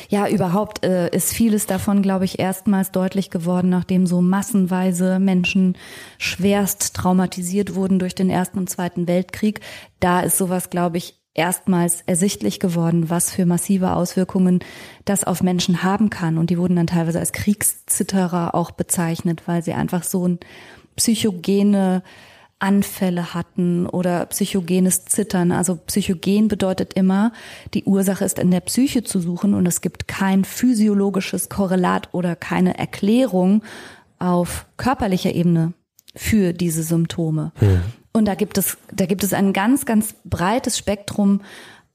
Ja, 0.09 0.27
überhaupt 0.27 0.85
äh, 0.85 1.09
ist 1.09 1.33
vieles 1.33 1.65
davon, 1.65 2.01
glaube 2.01 2.25
ich, 2.25 2.39
erstmals 2.39 2.91
deutlich 2.91 3.29
geworden, 3.29 3.69
nachdem 3.69 4.07
so 4.07 4.21
massenweise 4.21 5.19
Menschen 5.19 5.77
schwerst 6.17 6.95
traumatisiert 6.95 7.75
wurden 7.75 7.99
durch 7.99 8.15
den 8.15 8.29
Ersten 8.29 8.59
und 8.59 8.69
Zweiten 8.69 9.07
Weltkrieg. 9.07 9.61
Da 9.99 10.21
ist 10.21 10.37
sowas, 10.37 10.69
glaube 10.69 10.97
ich, 10.97 11.19
erstmals 11.35 12.01
ersichtlich 12.05 12.59
geworden, 12.59 13.09
was 13.09 13.31
für 13.31 13.45
massive 13.45 13.93
Auswirkungen 13.93 14.59
das 15.03 15.23
auf 15.23 15.43
Menschen 15.43 15.83
haben 15.83 16.09
kann. 16.09 16.37
Und 16.37 16.49
die 16.49 16.57
wurden 16.57 16.77
dann 16.77 16.87
teilweise 16.87 17.19
als 17.19 17.33
Kriegszitterer 17.33 18.55
auch 18.55 18.71
bezeichnet, 18.71 19.43
weil 19.45 19.61
sie 19.61 19.73
einfach 19.73 20.03
so 20.03 20.27
ein 20.27 20.39
psychogene 20.95 22.01
Anfälle 22.59 23.33
hatten 23.33 23.85
oder 23.85 24.25
psychogenes 24.27 25.05
Zittern. 25.05 25.51
Also 25.51 25.75
psychogen 25.75 26.47
bedeutet 26.47 26.93
immer, 26.93 27.33
die 27.73 27.83
Ursache 27.83 28.23
ist 28.23 28.39
in 28.39 28.51
der 28.51 28.61
Psyche 28.61 29.03
zu 29.03 29.19
suchen 29.19 29.53
und 29.53 29.65
es 29.65 29.81
gibt 29.81 30.07
kein 30.07 30.45
physiologisches 30.45 31.49
Korrelat 31.49 32.13
oder 32.13 32.35
keine 32.35 32.77
Erklärung 32.77 33.61
auf 34.19 34.65
körperlicher 34.77 35.33
Ebene 35.33 35.73
für 36.15 36.53
diese 36.53 36.83
Symptome. 36.83 37.51
Ja. 37.59 37.81
Und 38.13 38.25
da 38.25 38.35
gibt 38.35 38.57
es, 38.57 38.77
da 38.93 39.05
gibt 39.05 39.23
es 39.23 39.33
ein 39.33 39.51
ganz, 39.51 39.85
ganz 39.85 40.15
breites 40.23 40.77
Spektrum 40.77 41.41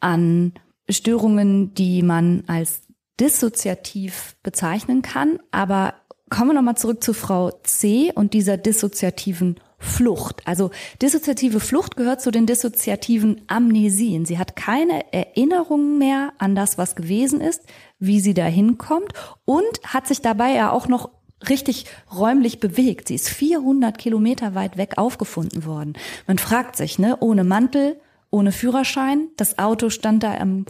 an 0.00 0.52
Störungen, 0.88 1.72
die 1.72 2.02
man 2.02 2.44
als 2.46 2.82
dissoziativ 3.18 4.36
bezeichnen 4.42 5.00
kann. 5.00 5.38
Aber 5.50 5.94
kommen 6.28 6.50
wir 6.50 6.54
nochmal 6.54 6.76
zurück 6.76 7.02
zu 7.02 7.14
Frau 7.14 7.50
C 7.62 8.12
und 8.14 8.34
dieser 8.34 8.58
dissoziativen 8.58 9.56
Flucht. 9.80 10.46
Also 10.46 10.70
dissoziative 11.00 11.58
Flucht 11.58 11.96
gehört 11.96 12.20
zu 12.20 12.30
den 12.30 12.44
dissoziativen 12.44 13.40
Amnesien. 13.46 14.26
Sie 14.26 14.38
hat 14.38 14.54
keine 14.54 15.10
Erinnerungen 15.12 15.98
mehr 15.98 16.34
an 16.38 16.54
das, 16.54 16.76
was 16.76 16.94
gewesen 16.94 17.40
ist, 17.40 17.62
wie 17.98 18.20
sie 18.20 18.34
da 18.34 18.44
hinkommt 18.44 19.14
und 19.46 19.80
hat 19.84 20.06
sich 20.06 20.20
dabei 20.20 20.52
ja 20.52 20.70
auch 20.70 20.86
noch 20.86 21.10
richtig 21.48 21.86
räumlich 22.14 22.60
bewegt. 22.60 23.08
Sie 23.08 23.14
ist 23.14 23.30
400 23.30 23.96
Kilometer 23.96 24.54
weit 24.54 24.76
weg 24.76 24.98
aufgefunden 24.98 25.64
worden. 25.64 25.94
Man 26.26 26.36
fragt 26.36 26.76
sich, 26.76 26.98
ne, 26.98 27.16
ohne 27.20 27.44
Mantel, 27.44 27.98
ohne 28.30 28.52
Führerschein, 28.52 29.28
das 29.38 29.58
Auto 29.58 29.88
stand 29.88 30.22
da 30.22 30.34
am, 30.34 30.66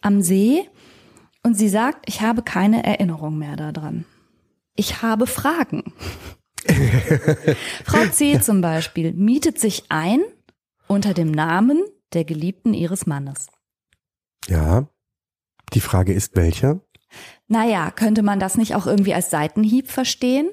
am 0.00 0.22
See 0.22 0.66
und 1.42 1.54
sie 1.54 1.68
sagt, 1.68 2.08
ich 2.08 2.22
habe 2.22 2.40
keine 2.42 2.84
Erinnerung 2.84 3.36
mehr 3.36 3.56
daran. 3.56 4.06
Ich 4.76 5.02
habe 5.02 5.26
Fragen. 5.26 5.92
Frau 7.84 8.06
C. 8.06 8.40
Zum 8.40 8.60
Beispiel 8.60 9.12
mietet 9.12 9.58
sich 9.58 9.84
ein 9.88 10.22
unter 10.86 11.14
dem 11.14 11.30
Namen 11.30 11.82
der 12.12 12.24
Geliebten 12.24 12.74
ihres 12.74 13.06
Mannes. 13.06 13.48
Ja. 14.48 14.88
Die 15.72 15.80
Frage 15.80 16.12
ist 16.12 16.36
welcher? 16.36 16.80
Naja, 17.48 17.90
könnte 17.90 18.22
man 18.22 18.40
das 18.40 18.56
nicht 18.56 18.74
auch 18.74 18.86
irgendwie 18.86 19.14
als 19.14 19.30
Seitenhieb 19.30 19.90
verstehen? 19.90 20.50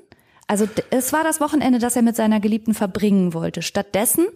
Also 0.48 0.67
es 0.91 1.12
war 1.12 1.24
das 1.24 1.41
Wochenende, 1.41 1.80
das 1.80 1.96
er 1.96 2.02
mit 2.02 2.15
seiner 2.15 2.39
Geliebten 2.39 2.74
verbringen 2.74 3.34
wollte. 3.34 3.62
Stattdessen 3.62 4.28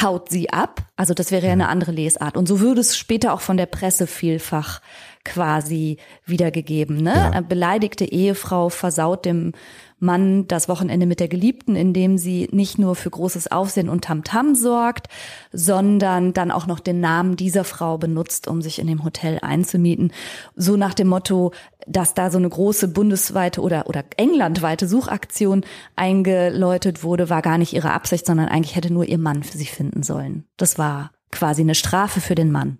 haut 0.00 0.28
sie 0.28 0.50
ab. 0.50 0.82
Also 0.96 1.14
das 1.14 1.30
wäre 1.30 1.46
ja 1.46 1.52
eine 1.52 1.68
andere 1.68 1.92
Lesart. 1.92 2.36
Und 2.36 2.46
so 2.46 2.60
würde 2.60 2.80
es 2.80 2.96
später 2.96 3.32
auch 3.32 3.40
von 3.40 3.56
der 3.56 3.66
Presse 3.66 4.06
vielfach 4.06 4.80
quasi 5.24 5.98
wiedergegeben. 6.24 6.96
Ne? 6.96 7.30
Ja. 7.34 7.40
Beleidigte 7.40 8.04
Ehefrau 8.04 8.68
versaut 8.68 9.24
dem 9.24 9.52
Mann 10.00 10.48
das 10.48 10.68
Wochenende 10.68 11.06
mit 11.06 11.20
der 11.20 11.28
Geliebten, 11.28 11.76
indem 11.76 12.18
sie 12.18 12.48
nicht 12.52 12.78
nur 12.78 12.96
für 12.96 13.10
großes 13.10 13.52
Aufsehen 13.52 13.88
und 13.88 14.04
Tamtam 14.04 14.52
-Tam 14.52 14.56
sorgt, 14.56 15.08
sondern 15.52 16.32
dann 16.32 16.50
auch 16.50 16.66
noch 16.66 16.80
den 16.80 17.00
Namen 17.00 17.36
dieser 17.36 17.64
Frau 17.64 17.98
benutzt, 17.98 18.48
um 18.48 18.62
sich 18.62 18.78
in 18.78 18.86
dem 18.86 19.04
Hotel 19.04 19.38
einzumieten. 19.42 20.12
So 20.56 20.76
nach 20.76 20.94
dem 20.94 21.08
Motto, 21.08 21.52
dass 21.86 22.14
da 22.14 22.30
so 22.30 22.38
eine 22.38 22.48
große 22.48 22.88
bundesweite 22.88 23.60
oder, 23.60 23.86
oder 23.88 24.04
englandweite 24.16 24.88
Suchaktion 24.88 25.64
eingeläutet 25.96 27.02
wurde, 27.02 27.30
war 27.30 27.42
gar 27.42 27.58
nicht 27.58 27.72
ihre 27.72 27.92
Absicht, 27.92 28.26
sondern 28.26 28.48
eigentlich 28.48 28.76
hätte 28.76 28.92
nur 28.92 29.04
ihr 29.04 29.18
Mann 29.18 29.42
für 29.42 29.58
sie 29.58 29.66
finden 29.66 30.02
sollen. 30.02 30.44
Das 30.56 30.78
war 30.78 31.12
quasi 31.30 31.62
eine 31.62 31.74
Strafe 31.74 32.20
für 32.20 32.34
den 32.34 32.50
Mann. 32.50 32.78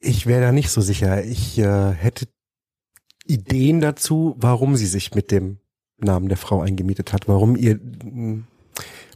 Ich 0.00 0.26
wäre 0.26 0.40
da 0.40 0.52
nicht 0.52 0.70
so 0.70 0.80
sicher. 0.80 1.24
Ich 1.24 1.58
äh, 1.58 1.92
hätte 1.92 2.26
Ideen 3.30 3.80
dazu, 3.80 4.34
warum 4.38 4.76
sie 4.76 4.86
sich 4.86 5.14
mit 5.14 5.30
dem 5.30 5.58
Namen 5.98 6.28
der 6.28 6.36
Frau 6.36 6.60
eingemietet 6.60 7.12
hat, 7.12 7.28
warum 7.28 7.56
ihr, 7.56 7.78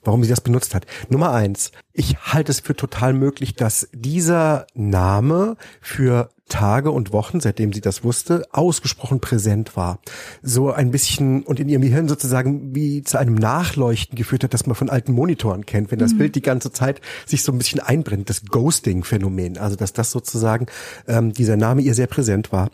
warum 0.06 0.22
sie 0.22 0.30
das 0.30 0.40
benutzt 0.40 0.74
hat. 0.74 0.86
Nummer 1.08 1.32
eins. 1.32 1.72
Ich 1.92 2.16
halte 2.18 2.50
es 2.50 2.60
für 2.60 2.74
total 2.74 3.12
möglich, 3.12 3.54
dass 3.54 3.88
dieser 3.92 4.66
Name 4.74 5.56
für 5.80 6.30
Tage 6.48 6.90
und 6.90 7.12
Wochen, 7.12 7.40
seitdem 7.40 7.72
sie 7.72 7.80
das 7.80 8.04
wusste, 8.04 8.44
ausgesprochen 8.52 9.18
präsent 9.18 9.76
war. 9.76 9.98
So 10.42 10.70
ein 10.72 10.90
bisschen 10.90 11.42
und 11.42 11.58
in 11.58 11.68
ihrem 11.68 11.82
Gehirn 11.82 12.06
sozusagen 12.06 12.74
wie 12.74 13.02
zu 13.02 13.18
einem 13.18 13.34
Nachleuchten 13.34 14.16
geführt 14.16 14.44
hat, 14.44 14.52
das 14.52 14.66
man 14.66 14.76
von 14.76 14.90
alten 14.90 15.12
Monitoren 15.12 15.64
kennt, 15.64 15.90
wenn 15.90 15.98
das 15.98 16.12
mhm. 16.12 16.18
Bild 16.18 16.34
die 16.34 16.42
ganze 16.42 16.70
Zeit 16.70 17.00
sich 17.24 17.42
so 17.42 17.50
ein 17.50 17.58
bisschen 17.58 17.80
einbrennt, 17.80 18.28
das 18.28 18.44
Ghosting-Phänomen, 18.44 19.56
also 19.56 19.74
dass 19.74 19.94
das 19.94 20.10
sozusagen 20.10 20.66
ähm, 21.08 21.32
dieser 21.32 21.56
Name 21.56 21.80
ihr 21.80 21.94
sehr 21.94 22.08
präsent 22.08 22.52
war. 22.52 22.70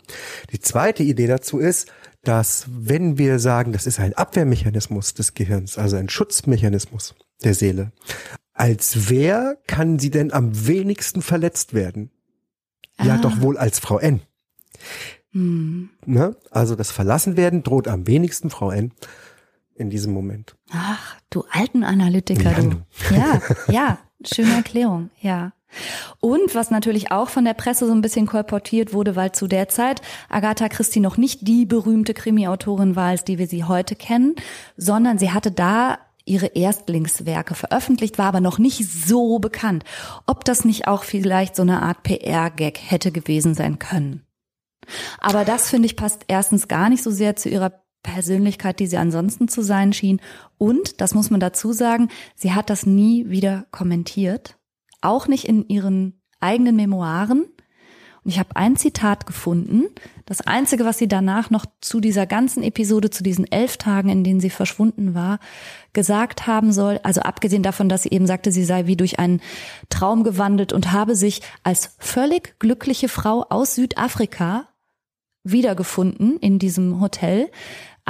Die 0.51 0.59
zweite 0.59 1.03
Idee 1.03 1.27
dazu 1.27 1.57
ist, 1.57 1.87
dass 2.23 2.65
wenn 2.69 3.17
wir 3.17 3.39
sagen, 3.39 3.73
das 3.73 3.87
ist 3.87 3.99
ein 3.99 4.13
Abwehrmechanismus 4.13 5.13
des 5.13 5.33
Gehirns, 5.33 5.77
also 5.77 5.97
ein 5.97 6.09
Schutzmechanismus 6.09 7.15
der 7.43 7.55
Seele, 7.55 7.91
als 8.53 9.09
wer 9.09 9.57
kann 9.67 9.97
sie 9.97 10.11
denn 10.11 10.31
am 10.31 10.67
wenigsten 10.67 11.21
verletzt 11.21 11.73
werden? 11.73 12.11
Ja, 13.01 13.17
doch 13.17 13.37
ah. 13.37 13.41
wohl 13.41 13.57
als 13.57 13.79
Frau 13.79 13.97
N. 13.97 14.21
Hm. 15.31 15.89
Ne? 16.05 16.35
Also 16.51 16.75
das 16.75 16.91
Verlassenwerden 16.91 17.63
droht 17.63 17.87
am 17.87 18.05
wenigsten 18.05 18.49
Frau 18.49 18.69
N 18.69 18.91
in 19.81 19.89
diesem 19.89 20.13
Moment. 20.13 20.55
Ach, 20.71 21.17
du 21.29 21.43
alten 21.51 21.83
Analytiker, 21.83 22.51
ja, 22.51 22.61
du. 22.61 22.81
Ja, 23.13 23.41
ja, 23.73 23.97
schöne 24.23 24.53
Erklärung, 24.53 25.09
ja. 25.19 25.51
Und 26.19 26.53
was 26.53 26.69
natürlich 26.69 27.11
auch 27.11 27.29
von 27.29 27.45
der 27.45 27.53
Presse 27.53 27.87
so 27.87 27.93
ein 27.93 28.01
bisschen 28.01 28.27
kolportiert 28.27 28.93
wurde, 28.93 29.15
weil 29.15 29.31
zu 29.31 29.47
der 29.47 29.69
Zeit 29.69 30.01
Agatha 30.29 30.67
Christie 30.69 30.99
noch 30.99 31.17
nicht 31.17 31.47
die 31.47 31.65
berühmte 31.65 32.13
Krimi-Autorin 32.13 32.95
war, 32.95 33.09
als 33.09 33.23
die 33.23 33.37
wir 33.37 33.47
sie 33.47 33.63
heute 33.63 33.95
kennen, 33.95 34.35
sondern 34.75 35.17
sie 35.17 35.31
hatte 35.31 35.51
da 35.51 35.97
ihre 36.25 36.47
Erstlingswerke 36.47 37.55
veröffentlicht, 37.55 38.17
war 38.17 38.27
aber 38.27 38.41
noch 38.41 38.59
nicht 38.59 38.85
so 38.85 39.39
bekannt. 39.39 39.83
Ob 40.27 40.45
das 40.45 40.65
nicht 40.65 40.87
auch 40.87 41.03
vielleicht 41.03 41.55
so 41.55 41.63
eine 41.63 41.81
Art 41.81 42.03
PR-Gag 42.03 42.79
hätte 42.79 43.11
gewesen 43.11 43.55
sein 43.55 43.79
können. 43.79 44.25
Aber 45.19 45.45
das 45.45 45.69
finde 45.69 45.85
ich 45.85 45.95
passt 45.95 46.23
erstens 46.27 46.67
gar 46.67 46.89
nicht 46.89 47.03
so 47.03 47.11
sehr 47.11 47.35
zu 47.35 47.49
ihrer 47.49 47.80
Persönlichkeit, 48.03 48.79
die 48.79 48.87
sie 48.87 48.97
ansonsten 48.97 49.47
zu 49.47 49.61
sein 49.61 49.93
schien. 49.93 50.21
Und, 50.57 51.01
das 51.01 51.13
muss 51.13 51.29
man 51.29 51.39
dazu 51.39 51.73
sagen, 51.73 52.09
sie 52.35 52.53
hat 52.53 52.69
das 52.69 52.85
nie 52.85 53.29
wieder 53.29 53.65
kommentiert. 53.71 54.57
Auch 55.01 55.27
nicht 55.27 55.45
in 55.45 55.67
ihren 55.67 56.21
eigenen 56.39 56.75
Memoiren. 56.75 57.45
Und 58.23 58.29
ich 58.29 58.37
habe 58.37 58.55
ein 58.55 58.75
Zitat 58.75 59.25
gefunden. 59.25 59.85
Das 60.25 60.41
Einzige, 60.41 60.85
was 60.85 60.99
sie 60.99 61.07
danach 61.07 61.49
noch 61.49 61.65
zu 61.81 61.99
dieser 61.99 62.27
ganzen 62.27 62.61
Episode, 62.61 63.09
zu 63.09 63.23
diesen 63.23 63.51
elf 63.51 63.77
Tagen, 63.77 64.09
in 64.09 64.23
denen 64.23 64.39
sie 64.39 64.51
verschwunden 64.51 65.15
war, 65.15 65.39
gesagt 65.93 66.45
haben 66.45 66.71
soll, 66.71 66.99
also 67.01 67.21
abgesehen 67.21 67.63
davon, 67.63 67.89
dass 67.89 68.03
sie 68.03 68.11
eben 68.11 68.27
sagte, 68.27 68.51
sie 68.51 68.63
sei 68.63 68.85
wie 68.85 68.95
durch 68.95 69.17
einen 69.17 69.41
Traum 69.89 70.23
gewandelt 70.23 70.71
und 70.71 70.91
habe 70.91 71.15
sich 71.15 71.41
als 71.63 71.95
völlig 71.97 72.59
glückliche 72.59 73.09
Frau 73.09 73.43
aus 73.49 73.73
Südafrika 73.73 74.67
wiedergefunden 75.43 76.37
in 76.37 76.59
diesem 76.59 77.01
Hotel. 77.01 77.49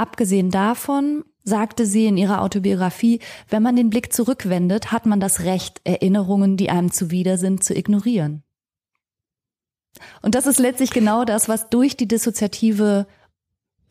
Abgesehen 0.02 0.50
davon 0.50 1.24
sagte 1.44 1.86
sie 1.86 2.06
in 2.06 2.16
ihrer 2.16 2.42
Autobiografie, 2.42 3.20
wenn 3.48 3.62
man 3.62 3.76
den 3.76 3.88
Blick 3.88 4.12
zurückwendet, 4.12 4.90
hat 4.90 5.06
man 5.06 5.20
das 5.20 5.44
Recht, 5.44 5.80
Erinnerungen, 5.84 6.56
die 6.56 6.70
einem 6.70 6.90
zuwider 6.90 7.38
sind, 7.38 7.62
zu 7.62 7.72
ignorieren. 7.72 8.42
Und 10.20 10.34
das 10.34 10.48
ist 10.48 10.58
letztlich 10.58 10.90
genau 10.90 11.24
das, 11.24 11.48
was 11.48 11.70
durch 11.70 11.96
die 11.96 12.08
dissoziative 12.08 13.06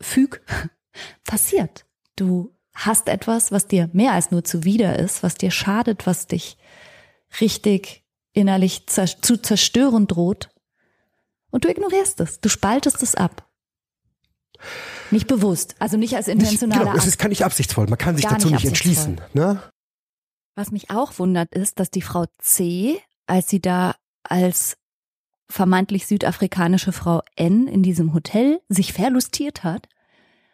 Füg 0.02 0.42
passiert. 1.24 1.86
Du 2.14 2.54
hast 2.74 3.08
etwas, 3.08 3.50
was 3.50 3.66
dir 3.66 3.88
mehr 3.94 4.12
als 4.12 4.30
nur 4.30 4.44
zuwider 4.44 4.98
ist, 4.98 5.22
was 5.22 5.36
dir 5.36 5.50
schadet, 5.50 6.06
was 6.06 6.26
dich 6.26 6.58
richtig 7.40 8.04
innerlich 8.34 8.86
zu 8.86 9.40
zerstören 9.40 10.06
droht. 10.08 10.50
Und 11.50 11.64
du 11.64 11.70
ignorierst 11.70 12.20
es. 12.20 12.38
Du 12.38 12.50
spaltest 12.50 13.02
es 13.02 13.14
ab. 13.14 13.48
Nicht 15.12 15.28
bewusst, 15.28 15.76
also 15.78 15.96
nicht 15.96 16.16
als 16.16 16.26
intentionaler 16.26 16.80
nicht, 16.80 16.92
genau, 16.92 16.98
Es 16.98 17.06
ist, 17.06 17.18
kann 17.18 17.28
nicht 17.28 17.44
absichtsvoll, 17.44 17.86
man 17.86 17.98
kann 17.98 18.16
sich 18.16 18.26
dazu 18.26 18.48
nicht, 18.48 18.56
nicht 18.56 18.66
entschließen. 18.66 19.20
Ne? 19.34 19.62
Was 20.54 20.70
mich 20.70 20.90
auch 20.90 21.18
wundert, 21.18 21.54
ist, 21.54 21.78
dass 21.78 21.90
die 21.90 22.02
Frau 22.02 22.24
C, 22.38 22.98
als 23.26 23.48
sie 23.48 23.60
da 23.60 23.94
als 24.22 24.76
vermeintlich 25.48 26.06
südafrikanische 26.06 26.92
Frau 26.92 27.22
N 27.36 27.66
in 27.68 27.82
diesem 27.82 28.14
Hotel 28.14 28.60
sich 28.68 28.92
verlustiert 28.92 29.64
hat, 29.64 29.86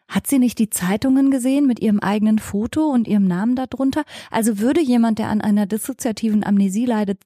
hat 0.08 0.26
sie 0.26 0.38
nicht 0.38 0.58
die 0.58 0.70
Zeitungen 0.70 1.30
gesehen 1.30 1.66
mit 1.66 1.80
ihrem 1.80 2.00
eigenen 2.00 2.38
Foto 2.38 2.88
und 2.88 3.06
ihrem 3.06 3.26
Namen 3.26 3.54
darunter? 3.56 4.04
Also 4.30 4.58
würde 4.58 4.80
jemand, 4.80 5.18
der 5.18 5.28
an 5.28 5.40
einer 5.40 5.66
dissoziativen 5.66 6.42
Amnesie 6.44 6.86
leidet, 6.86 7.22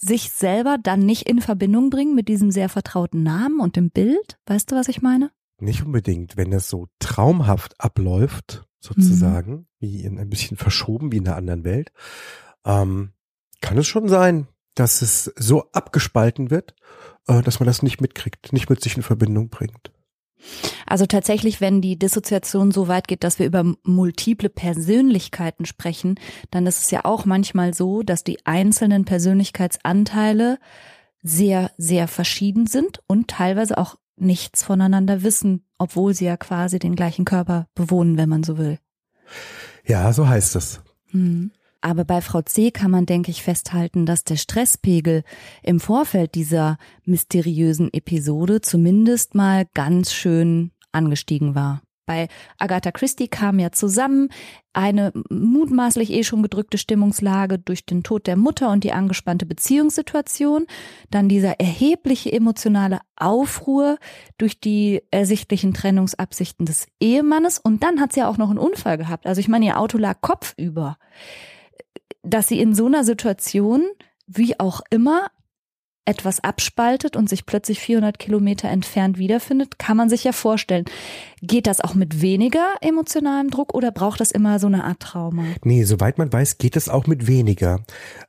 sich 0.00 0.32
selber 0.32 0.78
dann 0.82 1.06
nicht 1.06 1.28
in 1.28 1.40
Verbindung 1.40 1.90
bringen 1.90 2.14
mit 2.14 2.28
diesem 2.28 2.50
sehr 2.50 2.68
vertrauten 2.68 3.22
Namen 3.22 3.60
und 3.60 3.76
dem 3.76 3.90
Bild? 3.90 4.38
Weißt 4.46 4.72
du, 4.72 4.76
was 4.76 4.88
ich 4.88 5.02
meine? 5.02 5.30
Nicht 5.58 5.84
unbedingt. 5.84 6.36
Wenn 6.36 6.50
das 6.50 6.68
so 6.68 6.88
traumhaft 6.98 7.80
abläuft, 7.80 8.66
sozusagen, 8.80 9.52
mhm. 9.52 9.66
wie 9.78 10.02
in 10.02 10.18
ein 10.18 10.28
bisschen 10.28 10.56
verschoben, 10.56 11.12
wie 11.12 11.18
in 11.18 11.26
einer 11.26 11.36
anderen 11.36 11.64
Welt, 11.64 11.92
ähm, 12.64 13.12
kann 13.60 13.78
es 13.78 13.86
schon 13.86 14.08
sein, 14.08 14.46
dass 14.74 15.02
es 15.02 15.32
so 15.36 15.70
abgespalten 15.72 16.50
wird, 16.50 16.74
äh, 17.26 17.42
dass 17.42 17.60
man 17.60 17.66
das 17.66 17.82
nicht 17.82 18.00
mitkriegt, 18.00 18.52
nicht 18.52 18.68
mit 18.68 18.82
sich 18.82 18.96
in 18.96 19.02
Verbindung 19.02 19.48
bringt. 19.48 19.92
Also 20.86 21.06
tatsächlich, 21.06 21.60
wenn 21.62 21.80
die 21.80 21.98
Dissoziation 21.98 22.70
so 22.70 22.88
weit 22.88 23.08
geht, 23.08 23.24
dass 23.24 23.38
wir 23.38 23.46
über 23.46 23.64
multiple 23.82 24.50
Persönlichkeiten 24.50 25.64
sprechen, 25.64 26.16
dann 26.50 26.66
ist 26.66 26.82
es 26.82 26.90
ja 26.90 27.04
auch 27.04 27.24
manchmal 27.24 27.72
so, 27.72 28.02
dass 28.02 28.24
die 28.24 28.44
einzelnen 28.44 29.06
Persönlichkeitsanteile 29.06 30.58
sehr, 31.22 31.70
sehr 31.78 32.06
verschieden 32.08 32.66
sind 32.66 33.00
und 33.06 33.28
teilweise 33.28 33.78
auch 33.78 33.96
nichts 34.16 34.62
voneinander 34.62 35.22
wissen, 35.22 35.64
obwohl 35.78 36.14
sie 36.14 36.26
ja 36.26 36.36
quasi 36.36 36.78
den 36.78 36.94
gleichen 36.94 37.24
Körper 37.24 37.66
bewohnen, 37.74 38.16
wenn 38.16 38.28
man 38.28 38.42
so 38.42 38.58
will. 38.58 38.78
Ja, 39.84 40.12
so 40.12 40.28
heißt 40.28 40.56
es. 40.56 40.80
Hm. 41.10 41.50
Aber 41.80 42.06
bei 42.06 42.22
Frau 42.22 42.40
C 42.40 42.70
kann 42.70 42.90
man, 42.90 43.04
denke 43.04 43.30
ich, 43.30 43.42
festhalten, 43.42 44.06
dass 44.06 44.24
der 44.24 44.36
Stresspegel 44.36 45.22
im 45.62 45.80
Vorfeld 45.80 46.34
dieser 46.34 46.78
mysteriösen 47.04 47.92
Episode 47.92 48.62
zumindest 48.62 49.34
mal 49.34 49.66
ganz 49.74 50.12
schön 50.14 50.70
angestiegen 50.92 51.54
war. 51.54 51.82
Bei 52.06 52.28
Agatha 52.58 52.90
Christie 52.90 53.28
kam 53.28 53.58
ja 53.58 53.72
zusammen 53.72 54.28
eine 54.74 55.12
mutmaßlich 55.30 56.10
eh 56.10 56.22
schon 56.24 56.42
gedrückte 56.42 56.76
Stimmungslage 56.76 57.58
durch 57.58 57.86
den 57.86 58.02
Tod 58.02 58.26
der 58.26 58.36
Mutter 58.36 58.70
und 58.70 58.84
die 58.84 58.92
angespannte 58.92 59.46
Beziehungssituation, 59.46 60.66
dann 61.10 61.28
dieser 61.28 61.60
erhebliche 61.60 62.32
emotionale 62.32 63.00
Aufruhr 63.16 63.98
durch 64.36 64.60
die 64.60 65.02
ersichtlichen 65.10 65.72
Trennungsabsichten 65.72 66.66
des 66.66 66.86
Ehemannes. 67.00 67.58
Und 67.58 67.82
dann 67.82 68.00
hat 68.00 68.12
sie 68.12 68.20
ja 68.20 68.28
auch 68.28 68.36
noch 68.36 68.50
einen 68.50 68.58
Unfall 68.58 68.98
gehabt. 68.98 69.26
Also 69.26 69.40
ich 69.40 69.48
meine, 69.48 69.66
ihr 69.66 69.78
Auto 69.78 69.96
lag 69.96 70.20
kopfüber. 70.20 70.98
Dass 72.22 72.48
sie 72.48 72.60
in 72.60 72.74
so 72.74 72.86
einer 72.86 73.04
Situation, 73.04 73.82
wie 74.26 74.58
auch 74.60 74.80
immer, 74.90 75.30
etwas 76.04 76.42
abspaltet 76.42 77.16
und 77.16 77.28
sich 77.28 77.46
plötzlich 77.46 77.80
400 77.80 78.18
Kilometer 78.18 78.68
entfernt 78.68 79.18
wiederfindet, 79.18 79.78
kann 79.78 79.96
man 79.96 80.08
sich 80.08 80.24
ja 80.24 80.32
vorstellen. 80.32 80.84
Geht 81.42 81.66
das 81.66 81.80
auch 81.80 81.94
mit 81.94 82.20
weniger 82.20 82.74
emotionalem 82.80 83.50
Druck 83.50 83.74
oder 83.74 83.90
braucht 83.90 84.20
das 84.20 84.30
immer 84.30 84.58
so 84.58 84.66
eine 84.66 84.84
Art 84.84 85.00
Trauma? 85.00 85.44
Nee, 85.62 85.84
soweit 85.84 86.18
man 86.18 86.32
weiß, 86.32 86.58
geht 86.58 86.76
es 86.76 86.88
auch 86.88 87.06
mit 87.06 87.26
weniger. 87.26 87.80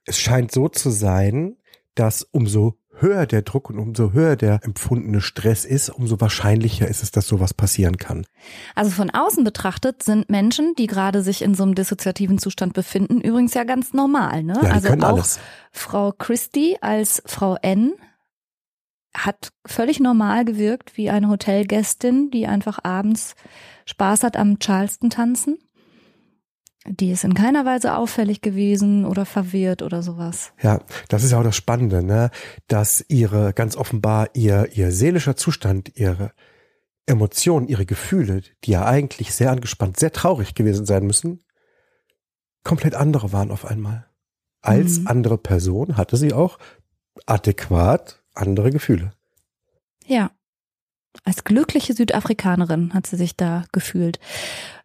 Es 0.06 0.20
scheint 0.20 0.52
so 0.52 0.70
zu 0.70 0.90
sein, 0.90 1.58
dass 1.96 2.24
umso 2.24 2.78
höher 3.00 3.26
der 3.26 3.42
Druck 3.42 3.70
und 3.70 3.80
umso 3.80 4.14
höher 4.14 4.36
der 4.36 4.60
empfundene 4.64 5.22
Stress 5.22 5.66
ist, 5.66 5.90
umso 5.90 6.20
wahrscheinlicher 6.22 6.88
ist 6.88 7.04
es, 7.04 7.12
dass 7.12 7.28
sowas 7.28 7.54
passieren 7.54 7.98
kann. 7.98 8.26
Also 8.74 8.92
von 8.92 9.10
außen 9.10 9.44
betrachtet 9.44 10.04
sind 10.04 10.30
Menschen, 10.30 10.74
die 10.78 10.88
gerade 10.88 11.22
sich 11.22 11.42
in 11.42 11.56
so 11.56 11.64
einem 11.64 11.76
dissoziativen 11.76 12.38
Zustand 12.38 12.74
befinden, 12.74 13.22
übrigens 13.22 13.54
ja 13.54 13.64
ganz 13.64 13.94
normal. 13.94 14.44
Ne? 14.44 14.60
Ja, 14.62 14.72
also 14.72 14.90
auch 14.90 15.04
alles. 15.04 15.40
Frau 15.72 16.12
Christie 16.12 16.78
als 16.82 17.22
Frau 17.26 17.58
N 17.62 17.94
hat 19.16 19.50
völlig 19.66 20.00
normal 20.00 20.46
gewirkt 20.46 20.98
wie 20.98 21.10
eine 21.10 21.30
Hotelgästin, 21.30 22.32
die 22.32 22.48
einfach 22.48 22.80
abends 22.84 23.36
Spaß 23.86 24.24
hat 24.24 24.36
am 24.36 24.60
Charleston 24.60 25.10
tanzen. 25.10 25.58
Die 26.88 27.12
ist 27.12 27.24
in 27.24 27.34
keiner 27.34 27.66
Weise 27.66 27.98
auffällig 27.98 28.42
gewesen 28.42 29.06
oder 29.06 29.26
verwirrt 29.26 29.82
oder 29.82 30.04
sowas. 30.04 30.54
Ja, 30.62 30.82
das 31.10 31.24
ist 31.24 31.34
auch 31.34 31.44
das 31.44 31.56
Spannende, 31.56 32.04
ne? 32.04 32.30
dass 32.68 33.04
ihre, 33.08 33.54
ganz 33.54 33.76
offenbar 33.76 34.30
ihr, 34.34 34.70
ihr 34.74 34.92
seelischer 34.92 35.36
Zustand, 35.36 35.98
ihre 35.98 36.32
Emotionen, 37.08 37.68
ihre 37.68 37.86
Gefühle, 37.86 38.42
die 38.64 38.72
ja 38.72 38.86
eigentlich 38.86 39.34
sehr 39.34 39.52
angespannt, 39.52 39.98
sehr 39.98 40.12
traurig 40.12 40.54
gewesen 40.54 40.86
sein 40.86 41.06
müssen, 41.06 41.44
komplett 42.64 42.94
andere 42.96 43.32
waren 43.32 43.52
auf 43.52 43.66
einmal. 43.66 44.06
Als 44.62 45.00
mhm. 45.00 45.08
andere 45.08 45.38
Person 45.38 45.98
hatte 45.98 46.18
sie 46.18 46.34
auch 46.34 46.60
adäquat 47.26 48.24
andere 48.34 48.70
Gefühle. 48.72 49.14
Ja. 50.06 50.32
Als 51.24 51.46
glückliche 51.46 51.94
Südafrikanerin 51.94 52.94
hat 52.94 53.08
sie 53.08 53.16
sich 53.16 53.38
da 53.38 53.64
gefühlt. 53.72 54.20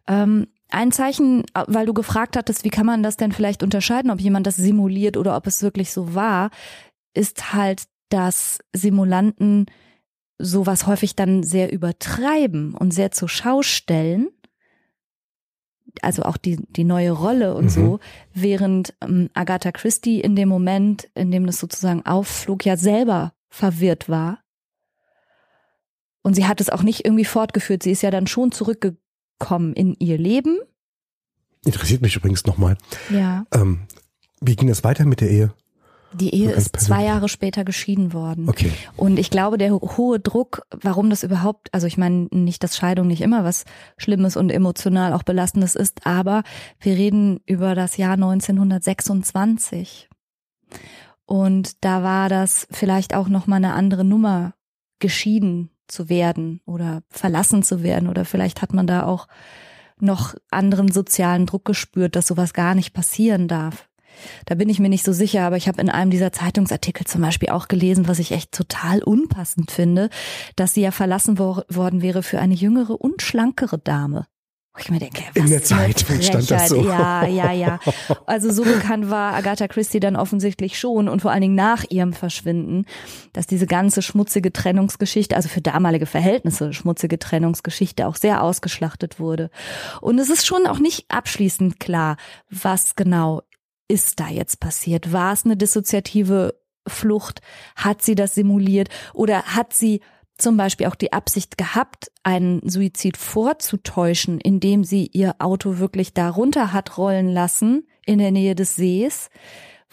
Ähm, 0.07 0.47
ein 0.71 0.91
Zeichen, 0.91 1.43
weil 1.53 1.85
du 1.85 1.93
gefragt 1.93 2.37
hattest, 2.37 2.63
wie 2.63 2.69
kann 2.69 2.85
man 2.85 3.03
das 3.03 3.17
denn 3.17 3.31
vielleicht 3.31 3.63
unterscheiden, 3.63 4.11
ob 4.11 4.19
jemand 4.19 4.47
das 4.47 4.55
simuliert 4.55 5.17
oder 5.17 5.35
ob 5.35 5.47
es 5.47 5.61
wirklich 5.61 5.91
so 5.91 6.15
war, 6.15 6.49
ist 7.13 7.53
halt, 7.53 7.83
dass 8.09 8.59
Simulanten 8.73 9.65
sowas 10.37 10.87
häufig 10.87 11.15
dann 11.15 11.43
sehr 11.43 11.71
übertreiben 11.71 12.73
und 12.73 12.91
sehr 12.91 13.11
zur 13.11 13.29
Schau 13.29 13.61
stellen. 13.61 14.29
Also 16.01 16.23
auch 16.23 16.37
die, 16.37 16.57
die 16.69 16.85
neue 16.85 17.11
Rolle 17.11 17.53
und 17.53 17.65
mhm. 17.65 17.69
so, 17.69 17.99
während 18.33 18.93
ähm, 19.01 19.29
Agatha 19.33 19.71
Christie 19.71 20.21
in 20.21 20.35
dem 20.35 20.47
Moment, 20.47 21.09
in 21.15 21.31
dem 21.31 21.45
das 21.45 21.59
sozusagen 21.59 22.05
aufflog, 22.05 22.65
ja 22.65 22.77
selber 22.77 23.33
verwirrt 23.49 24.07
war. 24.07 24.39
Und 26.23 26.35
sie 26.35 26.47
hat 26.47 26.61
es 26.61 26.69
auch 26.69 26.83
nicht 26.83 27.03
irgendwie 27.03 27.25
fortgeführt. 27.25 27.83
Sie 27.83 27.91
ist 27.91 28.03
ja 28.03 28.11
dann 28.11 28.27
schon 28.27 28.51
zurückgegangen 28.51 29.01
kommen 29.41 29.73
in 29.73 29.95
ihr 29.99 30.17
Leben. 30.17 30.59
Interessiert 31.65 32.01
mich 32.01 32.15
übrigens 32.15 32.45
nochmal. 32.45 32.77
Ja. 33.09 33.45
Ähm, 33.51 33.81
wie 34.39 34.55
ging 34.55 34.69
das 34.69 34.83
weiter 34.83 35.03
mit 35.05 35.19
der 35.19 35.29
Ehe? 35.29 35.53
Die 36.13 36.33
Ehe 36.35 36.51
ist 36.51 36.77
zwei 36.77 37.05
Jahre 37.05 37.29
später 37.29 37.63
geschieden 37.63 38.13
worden. 38.13 38.49
Okay. 38.49 38.71
Und 38.97 39.17
ich 39.17 39.29
glaube, 39.29 39.57
der 39.57 39.71
hohe 39.71 40.19
Druck, 40.19 40.63
warum 40.69 41.09
das 41.09 41.23
überhaupt, 41.23 41.73
also 41.73 41.87
ich 41.87 41.97
meine 41.97 42.27
nicht, 42.31 42.63
dass 42.63 42.75
Scheidung 42.75 43.07
nicht 43.07 43.21
immer 43.21 43.43
was 43.43 43.63
Schlimmes 43.97 44.35
und 44.35 44.51
emotional 44.51 45.13
auch 45.13 45.23
Belastendes 45.23 45.75
ist, 45.75 46.05
aber 46.05 46.43
wir 46.79 46.95
reden 46.95 47.39
über 47.45 47.75
das 47.75 47.97
Jahr 47.97 48.13
1926. 48.13 50.09
Und 51.25 51.83
da 51.83 52.03
war 52.03 52.27
das 52.29 52.67
vielleicht 52.71 53.15
auch 53.15 53.29
nochmal 53.29 53.57
eine 53.57 53.73
andere 53.73 54.03
Nummer, 54.03 54.53
geschieden 54.99 55.69
zu 55.91 56.09
werden 56.09 56.61
oder 56.65 57.03
verlassen 57.09 57.63
zu 57.63 57.83
werden 57.83 58.07
oder 58.07 58.25
vielleicht 58.25 58.61
hat 58.61 58.73
man 58.73 58.87
da 58.87 59.05
auch 59.05 59.27
noch 59.99 60.33
anderen 60.49 60.91
sozialen 60.91 61.45
Druck 61.45 61.65
gespürt, 61.65 62.15
dass 62.15 62.27
sowas 62.27 62.53
gar 62.53 62.75
nicht 62.75 62.93
passieren 62.93 63.47
darf. 63.47 63.87
Da 64.45 64.55
bin 64.55 64.69
ich 64.69 64.79
mir 64.79 64.89
nicht 64.89 65.05
so 65.05 65.13
sicher, 65.13 65.43
aber 65.43 65.57
ich 65.57 65.67
habe 65.67 65.81
in 65.81 65.89
einem 65.89 66.11
dieser 66.11 66.31
Zeitungsartikel 66.31 67.05
zum 67.05 67.21
Beispiel 67.21 67.49
auch 67.49 67.67
gelesen, 67.67 68.07
was 68.07 68.19
ich 68.19 68.31
echt 68.31 68.51
total 68.51 69.03
unpassend 69.03 69.71
finde, 69.71 70.09
dass 70.55 70.73
sie 70.73 70.81
ja 70.81 70.91
verlassen 70.91 71.39
wo 71.39 71.61
worden 71.69 72.01
wäre 72.01 72.23
für 72.23 72.39
eine 72.39 72.53
jüngere 72.53 72.99
und 72.99 73.21
schlankere 73.21 73.77
Dame. 73.77 74.27
Ich 74.79 74.89
mir 74.89 74.99
denke, 74.99 75.23
was 75.33 75.43
In 75.43 75.49
der 75.49 75.63
Zeitung 75.63 76.21
stand 76.21 76.49
das 76.49 76.69
so. 76.69 76.81
Ja, 76.81 77.27
ja, 77.27 77.51
ja. 77.51 77.79
Also 78.25 78.51
so 78.53 78.63
bekannt 78.63 79.09
war 79.09 79.33
Agatha 79.33 79.67
Christie 79.67 79.99
dann 79.99 80.15
offensichtlich 80.15 80.79
schon 80.79 81.09
und 81.09 81.21
vor 81.21 81.31
allen 81.31 81.41
Dingen 81.41 81.55
nach 81.55 81.83
ihrem 81.89 82.13
Verschwinden, 82.13 82.85
dass 83.33 83.47
diese 83.47 83.67
ganze 83.67 84.01
schmutzige 84.01 84.53
Trennungsgeschichte, 84.53 85.35
also 85.35 85.49
für 85.49 85.59
damalige 85.59 86.05
Verhältnisse 86.05 86.71
schmutzige 86.71 87.19
Trennungsgeschichte 87.19 88.07
auch 88.07 88.15
sehr 88.15 88.41
ausgeschlachtet 88.41 89.19
wurde. 89.19 89.49
Und 89.99 90.19
es 90.19 90.29
ist 90.29 90.45
schon 90.45 90.65
auch 90.65 90.79
nicht 90.79 91.05
abschließend 91.09 91.81
klar, 91.81 92.15
was 92.49 92.95
genau 92.95 93.41
ist 93.89 94.21
da 94.21 94.29
jetzt 94.29 94.61
passiert. 94.61 95.11
War 95.11 95.33
es 95.33 95.43
eine 95.43 95.57
dissoziative 95.57 96.55
Flucht? 96.87 97.41
Hat 97.75 98.01
sie 98.01 98.15
das 98.15 98.35
simuliert? 98.35 98.87
Oder 99.13 99.43
hat 99.43 99.73
sie 99.73 99.99
zum 100.41 100.57
Beispiel 100.57 100.87
auch 100.87 100.95
die 100.95 101.13
Absicht 101.13 101.57
gehabt, 101.57 102.11
einen 102.23 102.67
Suizid 102.67 103.17
vorzutäuschen, 103.17 104.39
indem 104.39 104.83
sie 104.83 105.07
ihr 105.13 105.35
Auto 105.39 105.77
wirklich 105.79 106.13
darunter 106.13 106.73
hat 106.73 106.97
rollen 106.97 107.29
lassen 107.29 107.87
in 108.05 108.19
der 108.19 108.31
Nähe 108.31 108.55
des 108.55 108.75
Sees. 108.75 109.29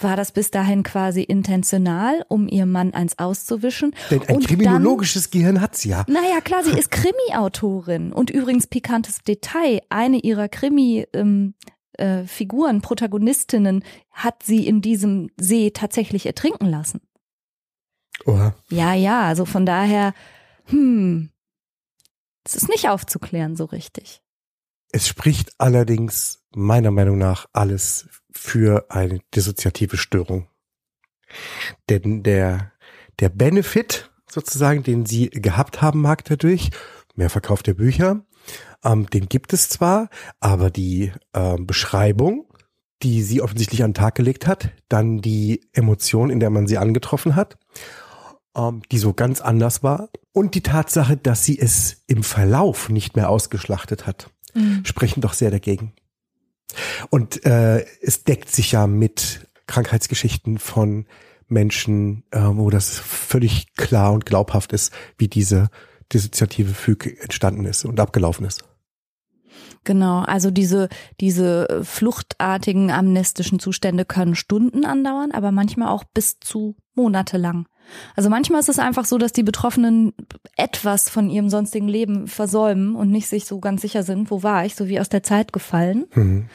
War 0.00 0.16
das 0.16 0.30
bis 0.30 0.52
dahin 0.52 0.84
quasi 0.84 1.22
intentional, 1.22 2.24
um 2.28 2.46
ihr 2.46 2.66
Mann 2.66 2.94
eins 2.94 3.18
auszuwischen? 3.18 3.94
Denn 4.10 4.22
ein 4.28 4.36
Und 4.36 4.46
kriminologisches 4.46 5.30
Gehirn 5.30 5.60
hat 5.60 5.76
sie 5.76 5.88
ja. 5.88 6.04
naja, 6.06 6.40
klar, 6.40 6.62
sie 6.62 6.78
ist 6.78 6.92
Krimi-Autorin. 6.92 8.12
Und 8.12 8.30
übrigens 8.30 8.68
pikantes 8.68 9.18
Detail, 9.22 9.80
eine 9.88 10.18
ihrer 10.18 10.48
Krimi, 10.48 11.04
ähm, 11.12 11.54
äh, 11.94 12.22
Figuren, 12.24 12.80
Protagonistinnen, 12.80 13.82
hat 14.12 14.44
sie 14.44 14.68
in 14.68 14.82
diesem 14.82 15.30
See 15.36 15.72
tatsächlich 15.72 16.26
ertrinken 16.26 16.66
lassen. 16.66 17.00
Oha. 18.24 18.54
Ja, 18.70 18.94
ja, 18.94 19.22
also 19.22 19.44
von 19.44 19.66
daher, 19.66 20.14
hm, 20.68 21.30
es 22.44 22.54
ist 22.54 22.68
nicht 22.68 22.88
aufzuklären 22.88 23.56
so 23.56 23.64
richtig. 23.66 24.22
Es 24.90 25.06
spricht 25.06 25.52
allerdings 25.58 26.42
meiner 26.54 26.90
Meinung 26.90 27.18
nach 27.18 27.46
alles 27.52 28.08
für 28.30 28.86
eine 28.90 29.20
dissoziative 29.34 29.98
Störung. 29.98 30.48
Denn 31.90 32.22
der, 32.22 32.72
der 33.20 33.28
Benefit 33.28 34.10
sozusagen, 34.30 34.82
den 34.82 35.04
sie 35.04 35.28
gehabt 35.28 35.82
haben 35.82 36.00
mag 36.00 36.24
dadurch, 36.24 36.70
mehr 37.14 37.28
Verkauf 37.28 37.62
der 37.62 37.74
Bücher, 37.74 38.24
ähm, 38.84 39.10
den 39.10 39.28
gibt 39.28 39.52
es 39.52 39.68
zwar, 39.68 40.08
aber 40.40 40.70
die 40.70 41.12
ähm, 41.34 41.66
Beschreibung, 41.66 42.46
die 43.02 43.22
sie 43.22 43.42
offensichtlich 43.42 43.82
an 43.82 43.90
den 43.90 43.94
Tag 43.94 44.14
gelegt 44.14 44.46
hat, 44.46 44.70
dann 44.88 45.18
die 45.18 45.68
Emotion, 45.72 46.30
in 46.30 46.40
der 46.40 46.50
man 46.50 46.66
sie 46.66 46.78
angetroffen 46.78 47.36
hat, 47.36 47.58
ähm, 48.56 48.82
die 48.90 48.98
so 48.98 49.12
ganz 49.12 49.40
anders 49.40 49.82
war 49.82 50.08
und 50.32 50.54
die 50.54 50.62
Tatsache, 50.62 51.16
dass 51.16 51.44
sie 51.44 51.58
es 51.58 52.04
im 52.06 52.22
Verlauf 52.22 52.88
nicht 52.88 53.16
mehr 53.16 53.30
ausgeschlachtet 53.30 54.06
hat, 54.06 54.30
sprechen 54.82 55.20
doch 55.20 55.34
sehr 55.34 55.50
dagegen. 55.50 55.92
Und 57.10 57.44
äh, 57.46 57.84
es 58.00 58.24
deckt 58.24 58.50
sich 58.50 58.72
ja 58.72 58.86
mit 58.86 59.48
Krankheitsgeschichten 59.66 60.58
von 60.58 61.06
Menschen, 61.46 62.24
äh, 62.30 62.40
wo 62.42 62.70
das 62.70 62.98
völlig 62.98 63.74
klar 63.76 64.12
und 64.12 64.26
glaubhaft 64.26 64.72
ist, 64.72 64.92
wie 65.16 65.28
diese 65.28 65.68
dissoziative 66.12 66.74
Füge 66.74 67.20
entstanden 67.20 67.64
ist 67.64 67.84
und 67.84 68.00
abgelaufen 68.00 68.46
ist. 68.46 68.64
Genau, 69.84 70.20
also 70.20 70.50
diese, 70.50 70.88
diese 71.20 71.80
fluchtartigen 71.82 72.90
amnestischen 72.90 73.58
Zustände 73.58 74.04
können 74.04 74.34
Stunden 74.34 74.84
andauern, 74.84 75.32
aber 75.32 75.52
manchmal 75.52 75.88
auch 75.88 76.04
bis 76.04 76.38
zu 76.40 76.76
Monate 76.94 77.38
lang. 77.38 77.66
Also 78.16 78.30
manchmal 78.30 78.60
ist 78.60 78.68
es 78.68 78.78
einfach 78.78 79.04
so, 79.04 79.18
dass 79.18 79.32
die 79.32 79.42
Betroffenen 79.42 80.12
etwas 80.56 81.08
von 81.08 81.30
ihrem 81.30 81.48
sonstigen 81.48 81.88
Leben 81.88 82.26
versäumen 82.26 82.94
und 82.94 83.10
nicht 83.10 83.28
sich 83.28 83.44
so 83.44 83.60
ganz 83.60 83.82
sicher 83.82 84.02
sind, 84.02 84.30
wo 84.30 84.42
war 84.42 84.64
ich, 84.64 84.74
so 84.74 84.88
wie 84.88 85.00
aus 85.00 85.08
der 85.08 85.22
Zeit 85.22 85.52
gefallen. 85.52 86.06
Mhm. 86.14 86.48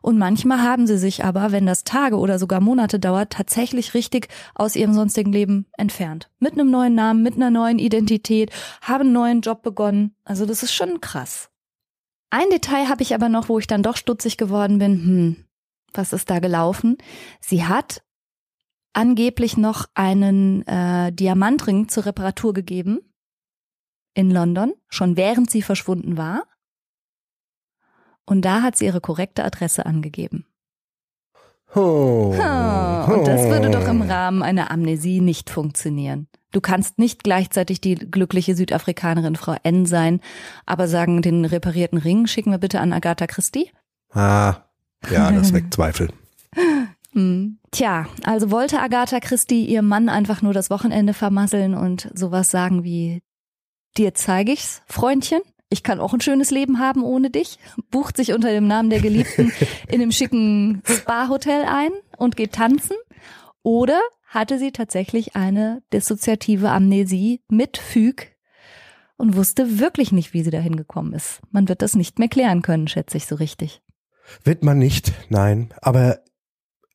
Und 0.00 0.18
manchmal 0.18 0.62
haben 0.62 0.86
sie 0.86 0.98
sich 0.98 1.24
aber, 1.24 1.52
wenn 1.52 1.66
das 1.66 1.84
Tage 1.84 2.16
oder 2.16 2.38
sogar 2.38 2.60
Monate 2.60 3.00
dauert, 3.00 3.30
tatsächlich 3.30 3.94
richtig 3.94 4.28
aus 4.54 4.76
ihrem 4.76 4.94
sonstigen 4.94 5.32
Leben 5.32 5.66
entfernt. 5.76 6.30
Mit 6.38 6.52
einem 6.52 6.70
neuen 6.70 6.94
Namen, 6.94 7.22
mit 7.22 7.34
einer 7.34 7.50
neuen 7.50 7.78
Identität, 7.78 8.50
haben 8.80 9.02
einen 9.02 9.12
neuen 9.12 9.40
Job 9.40 9.62
begonnen. 9.62 10.14
Also 10.24 10.46
das 10.46 10.62
ist 10.62 10.72
schon 10.72 11.00
krass. 11.00 11.50
Ein 12.30 12.50
Detail 12.50 12.88
habe 12.88 13.02
ich 13.02 13.14
aber 13.14 13.28
noch, 13.28 13.48
wo 13.48 13.58
ich 13.58 13.66
dann 13.66 13.82
doch 13.82 13.96
stutzig 13.96 14.36
geworden 14.36 14.78
bin. 14.78 14.92
Hm, 14.92 15.36
was 15.94 16.12
ist 16.12 16.30
da 16.30 16.38
gelaufen? 16.38 16.98
Sie 17.40 17.64
hat 17.64 18.02
angeblich 18.98 19.56
noch 19.56 19.86
einen 19.94 20.66
äh, 20.66 21.12
Diamantring 21.12 21.88
zur 21.88 22.06
Reparatur 22.06 22.52
gegeben 22.52 22.98
in 24.14 24.28
London, 24.28 24.72
schon 24.88 25.16
während 25.16 25.48
sie 25.50 25.62
verschwunden 25.62 26.16
war. 26.16 26.42
Und 28.26 28.44
da 28.44 28.62
hat 28.62 28.76
sie 28.76 28.86
ihre 28.86 29.00
korrekte 29.00 29.44
Adresse 29.44 29.86
angegeben. 29.86 30.46
Oh. 31.76 32.34
Ha, 32.36 33.04
und 33.04 33.28
das 33.28 33.42
würde 33.42 33.70
doch 33.70 33.86
im 33.86 34.02
Rahmen 34.02 34.42
einer 34.42 34.72
Amnesie 34.72 35.20
nicht 35.20 35.48
funktionieren. 35.48 36.26
Du 36.50 36.60
kannst 36.60 36.98
nicht 36.98 37.22
gleichzeitig 37.22 37.80
die 37.80 37.94
glückliche 37.94 38.56
Südafrikanerin 38.56 39.36
Frau 39.36 39.54
N 39.62 39.86
sein, 39.86 40.20
aber 40.66 40.88
sagen, 40.88 41.22
den 41.22 41.44
reparierten 41.44 41.98
Ring 41.98 42.26
schicken 42.26 42.50
wir 42.50 42.58
bitte 42.58 42.80
an 42.80 42.92
Agatha 42.92 43.28
Christie? 43.28 43.70
Ah, 44.10 44.56
ja, 45.08 45.30
das 45.30 45.52
weckt 45.52 45.74
Zweifel. 45.74 46.08
Tja, 47.78 48.08
also 48.24 48.50
wollte 48.50 48.80
Agatha 48.80 49.20
Christie 49.20 49.64
ihrem 49.64 49.86
Mann 49.86 50.08
einfach 50.08 50.42
nur 50.42 50.52
das 50.52 50.68
Wochenende 50.68 51.14
vermasseln 51.14 51.76
und 51.76 52.10
sowas 52.12 52.50
sagen 52.50 52.82
wie, 52.82 53.22
dir 53.96 54.14
zeige 54.14 54.50
ich's, 54.50 54.82
Freundchen? 54.86 55.42
Ich 55.70 55.84
kann 55.84 56.00
auch 56.00 56.12
ein 56.12 56.20
schönes 56.20 56.50
Leben 56.50 56.80
haben 56.80 57.04
ohne 57.04 57.30
dich. 57.30 57.60
Bucht 57.92 58.16
sich 58.16 58.32
unter 58.32 58.50
dem 58.50 58.66
Namen 58.66 58.90
der 58.90 58.98
Geliebten 58.98 59.52
in 59.86 60.02
einem 60.02 60.10
schicken 60.10 60.82
Spa-Hotel 60.88 61.66
ein 61.66 61.92
und 62.16 62.34
geht 62.34 62.54
tanzen. 62.54 62.96
Oder 63.62 64.00
hatte 64.26 64.58
sie 64.58 64.72
tatsächlich 64.72 65.36
eine 65.36 65.80
dissoziative 65.92 66.70
Amnesie 66.70 67.42
mit 67.48 67.78
Füg 67.78 68.34
und 69.18 69.36
wusste 69.36 69.78
wirklich 69.78 70.10
nicht, 70.10 70.34
wie 70.34 70.42
sie 70.42 70.50
dahin 70.50 70.74
gekommen 70.74 71.12
ist. 71.12 71.42
Man 71.52 71.68
wird 71.68 71.82
das 71.82 71.94
nicht 71.94 72.18
mehr 72.18 72.28
klären 72.28 72.62
können, 72.62 72.88
schätze 72.88 73.16
ich 73.16 73.26
so 73.26 73.36
richtig. 73.36 73.82
Wird 74.42 74.64
man 74.64 74.78
nicht, 74.78 75.12
nein. 75.28 75.72
Aber 75.80 76.18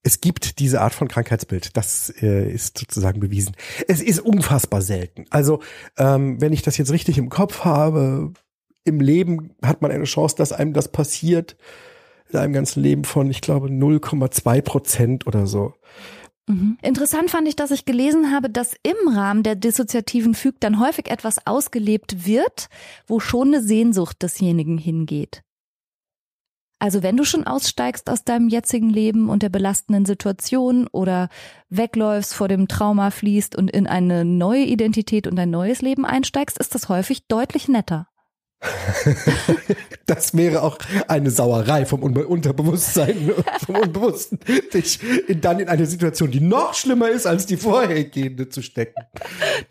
es 0.03 0.19
gibt 0.19 0.59
diese 0.59 0.81
Art 0.81 0.93
von 0.93 1.07
Krankheitsbild. 1.07 1.75
Das 1.77 2.13
äh, 2.21 2.51
ist 2.51 2.77
sozusagen 2.77 3.21
bewiesen. 3.21 3.55
Es 3.87 4.01
ist 4.01 4.19
unfassbar 4.19 4.81
selten. 4.81 5.25
Also, 5.29 5.61
ähm, 5.97 6.39
wenn 6.41 6.53
ich 6.53 6.61
das 6.61 6.77
jetzt 6.77 6.91
richtig 6.91 7.17
im 7.17 7.29
Kopf 7.29 7.63
habe, 7.63 8.33
im 8.83 8.99
Leben 8.99 9.55
hat 9.63 9.81
man 9.81 9.91
eine 9.91 10.03
Chance, 10.03 10.35
dass 10.35 10.51
einem 10.51 10.73
das 10.73 10.91
passiert. 10.91 11.55
In 12.29 12.39
einem 12.39 12.53
ganzen 12.53 12.81
Leben 12.81 13.05
von, 13.05 13.29
ich 13.29 13.41
glaube, 13.41 13.67
0,2 13.67 14.61
Prozent 14.61 15.27
oder 15.27 15.47
so. 15.47 15.73
Mhm. 16.47 16.77
Interessant 16.81 17.29
fand 17.29 17.47
ich, 17.47 17.55
dass 17.55 17.71
ich 17.71 17.85
gelesen 17.85 18.31
habe, 18.31 18.49
dass 18.49 18.75
im 18.83 19.15
Rahmen 19.15 19.43
der 19.43 19.55
dissoziativen 19.55 20.33
Füg 20.33 20.59
dann 20.59 20.79
häufig 20.79 21.09
etwas 21.09 21.47
ausgelebt 21.47 22.25
wird, 22.25 22.67
wo 23.07 23.19
schon 23.19 23.49
eine 23.49 23.63
Sehnsucht 23.63 24.21
desjenigen 24.21 24.77
hingeht. 24.77 25.43
Also 26.83 27.01
wenn 27.01 27.15
du 27.15 27.23
schon 27.23 27.47
aussteigst 27.47 28.09
aus 28.09 28.25
deinem 28.25 28.49
jetzigen 28.49 28.89
Leben 28.89 29.29
und 29.29 29.41
der 29.41 29.47
belastenden 29.47 30.03
Situation 30.03 30.85
oder 30.91 31.29
wegläufst, 31.69 32.33
vor 32.33 32.49
dem 32.49 32.67
Trauma 32.67 33.09
fließt 33.09 33.55
und 33.55 33.71
in 33.71 33.87
eine 33.87 34.25
neue 34.25 34.65
Identität 34.65 35.25
und 35.25 35.39
ein 35.39 35.49
neues 35.49 35.81
Leben 35.81 36.05
einsteigst, 36.05 36.57
ist 36.57 36.75
das 36.75 36.89
häufig 36.89 37.25
deutlich 37.29 37.69
netter. 37.69 38.09
das 40.07 40.35
wäre 40.35 40.61
auch 40.61 40.77
eine 41.07 41.31
Sauerei 41.31 41.85
vom 41.85 42.03
Unterbewusstsein, 42.03 43.31
vom 43.65 43.75
Unbewussten, 43.75 44.41
dich 44.73 44.99
in, 45.29 45.39
dann 45.39 45.61
in 45.61 45.69
eine 45.69 45.85
Situation, 45.85 46.31
die 46.31 46.41
noch 46.41 46.73
schlimmer 46.73 47.09
ist 47.09 47.25
als 47.25 47.45
die 47.45 47.55
vorhergehende 47.55 48.49
zu 48.49 48.61
stecken. 48.61 49.05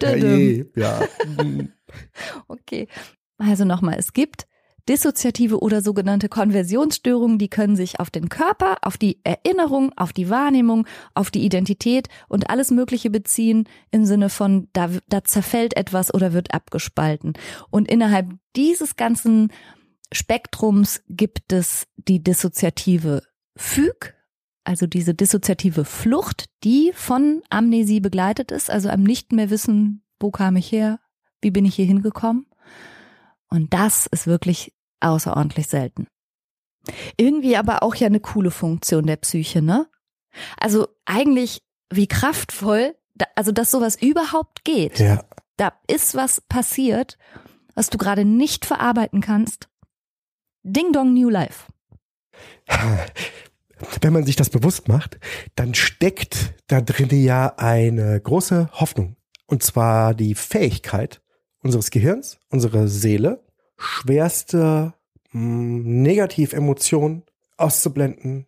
Ja, 0.01 0.15
je, 0.15 0.65
ja. 0.75 1.03
Okay. 2.49 2.89
Also 3.37 3.67
nochmal, 3.67 3.97
es 3.99 4.15
gibt 4.15 4.47
dissoziative 4.89 5.61
oder 5.61 5.83
sogenannte 5.83 6.29
Konversionsstörungen, 6.29 7.39
die 7.39 7.49
können 7.49 7.77
sich 7.77 8.01
auf 8.01 8.11
den 8.11 8.29
Körper, 8.29 8.79
auf 8.83 8.97
die 8.97 9.21
Erinnerung, 9.25 9.93
auf 9.97 10.13
die 10.13 10.29
Wahrnehmung, 10.29 10.87
auf 11.15 11.31
die 11.31 11.45
Identität 11.45 12.09
und 12.29 12.51
alles 12.51 12.71
Mögliche 12.71 13.11
beziehen 13.11 13.69
im 13.91 14.05
Sinne 14.05 14.29
von, 14.29 14.69
da, 14.73 14.91
da 15.09 15.25
zerfällt 15.25 15.77
etwas 15.77 16.13
oder 16.13 16.33
wird 16.33 16.55
abgespalten. 16.55 17.35
Und 17.71 17.89
innerhalb 17.89 18.29
dieses 18.57 18.97
ganzen 18.97 19.53
Spektrums 20.13 21.03
gibt 21.09 21.53
es 21.53 21.87
die 21.97 22.23
dissoziative 22.23 23.23
Füg, 23.57 24.15
also 24.65 24.87
diese 24.87 25.15
dissoziative 25.15 25.85
Flucht, 25.85 26.47
die 26.65 26.93
von 26.95 27.43
Amnesie 27.51 28.01
begleitet 28.01 28.53
ist, 28.53 28.71
also 28.71 28.89
am 28.89 29.03
nicht 29.03 29.33
mehr 29.33 29.51
wissen, 29.51 30.05
wo 30.21 30.31
kam 30.31 30.57
ich 30.57 30.71
her, 30.71 31.01
wie 31.41 31.51
bin 31.51 31.65
ich 31.65 31.75
hier 31.75 31.87
hingekommen. 31.87 32.47
Und 33.49 33.75
das 33.75 34.07
ist 34.07 34.27
wirklich 34.27 34.73
außerordentlich 35.03 35.67
selten. 35.67 36.07
Irgendwie 37.17 37.57
aber 37.57 37.83
auch 37.83 37.95
ja 37.95 38.07
eine 38.07 38.21
coole 38.21 38.51
Funktion 38.51 39.07
der 39.07 39.17
Psyche, 39.17 39.63
ne? 39.63 39.89
Also 40.59 40.89
eigentlich 41.05 41.61
wie 41.93 42.07
kraftvoll, 42.07 42.97
also 43.37 43.53
dass 43.53 43.71
sowas 43.71 44.01
überhaupt 44.01 44.65
geht. 44.65 44.99
Ja. 44.99 45.25
Da 45.57 45.73
ist 45.87 46.15
was 46.15 46.41
passiert, 46.41 47.19
was 47.75 47.91
du 47.91 47.99
gerade 47.99 48.25
nicht 48.25 48.65
verarbeiten 48.65 49.21
kannst. 49.21 49.69
Ding 50.63 50.93
Dong 50.93 51.13
New 51.13 51.29
Life. 51.29 51.67
Wenn 54.01 54.13
man 54.13 54.25
sich 54.25 54.37
das 54.37 54.51
bewusst 54.51 54.89
macht, 54.89 55.19
dann 55.57 55.75
steckt 55.75 56.55
da 56.69 56.81
drin 56.81 57.09
ja 57.11 57.55
eine 57.57 58.21
große 58.21 58.71
Hoffnung. 58.73 59.17
Und 59.47 59.63
zwar 59.63 60.15
die 60.15 60.35
Fähigkeit 60.35 61.21
unseres 61.63 61.91
Gehirns, 61.91 62.39
unserer 62.49 62.89
Seele, 62.89 63.45
schwerste 63.83 64.95
hm, 65.31 66.03
Negativemotionen 66.03 67.25
auszublenden 67.57 68.47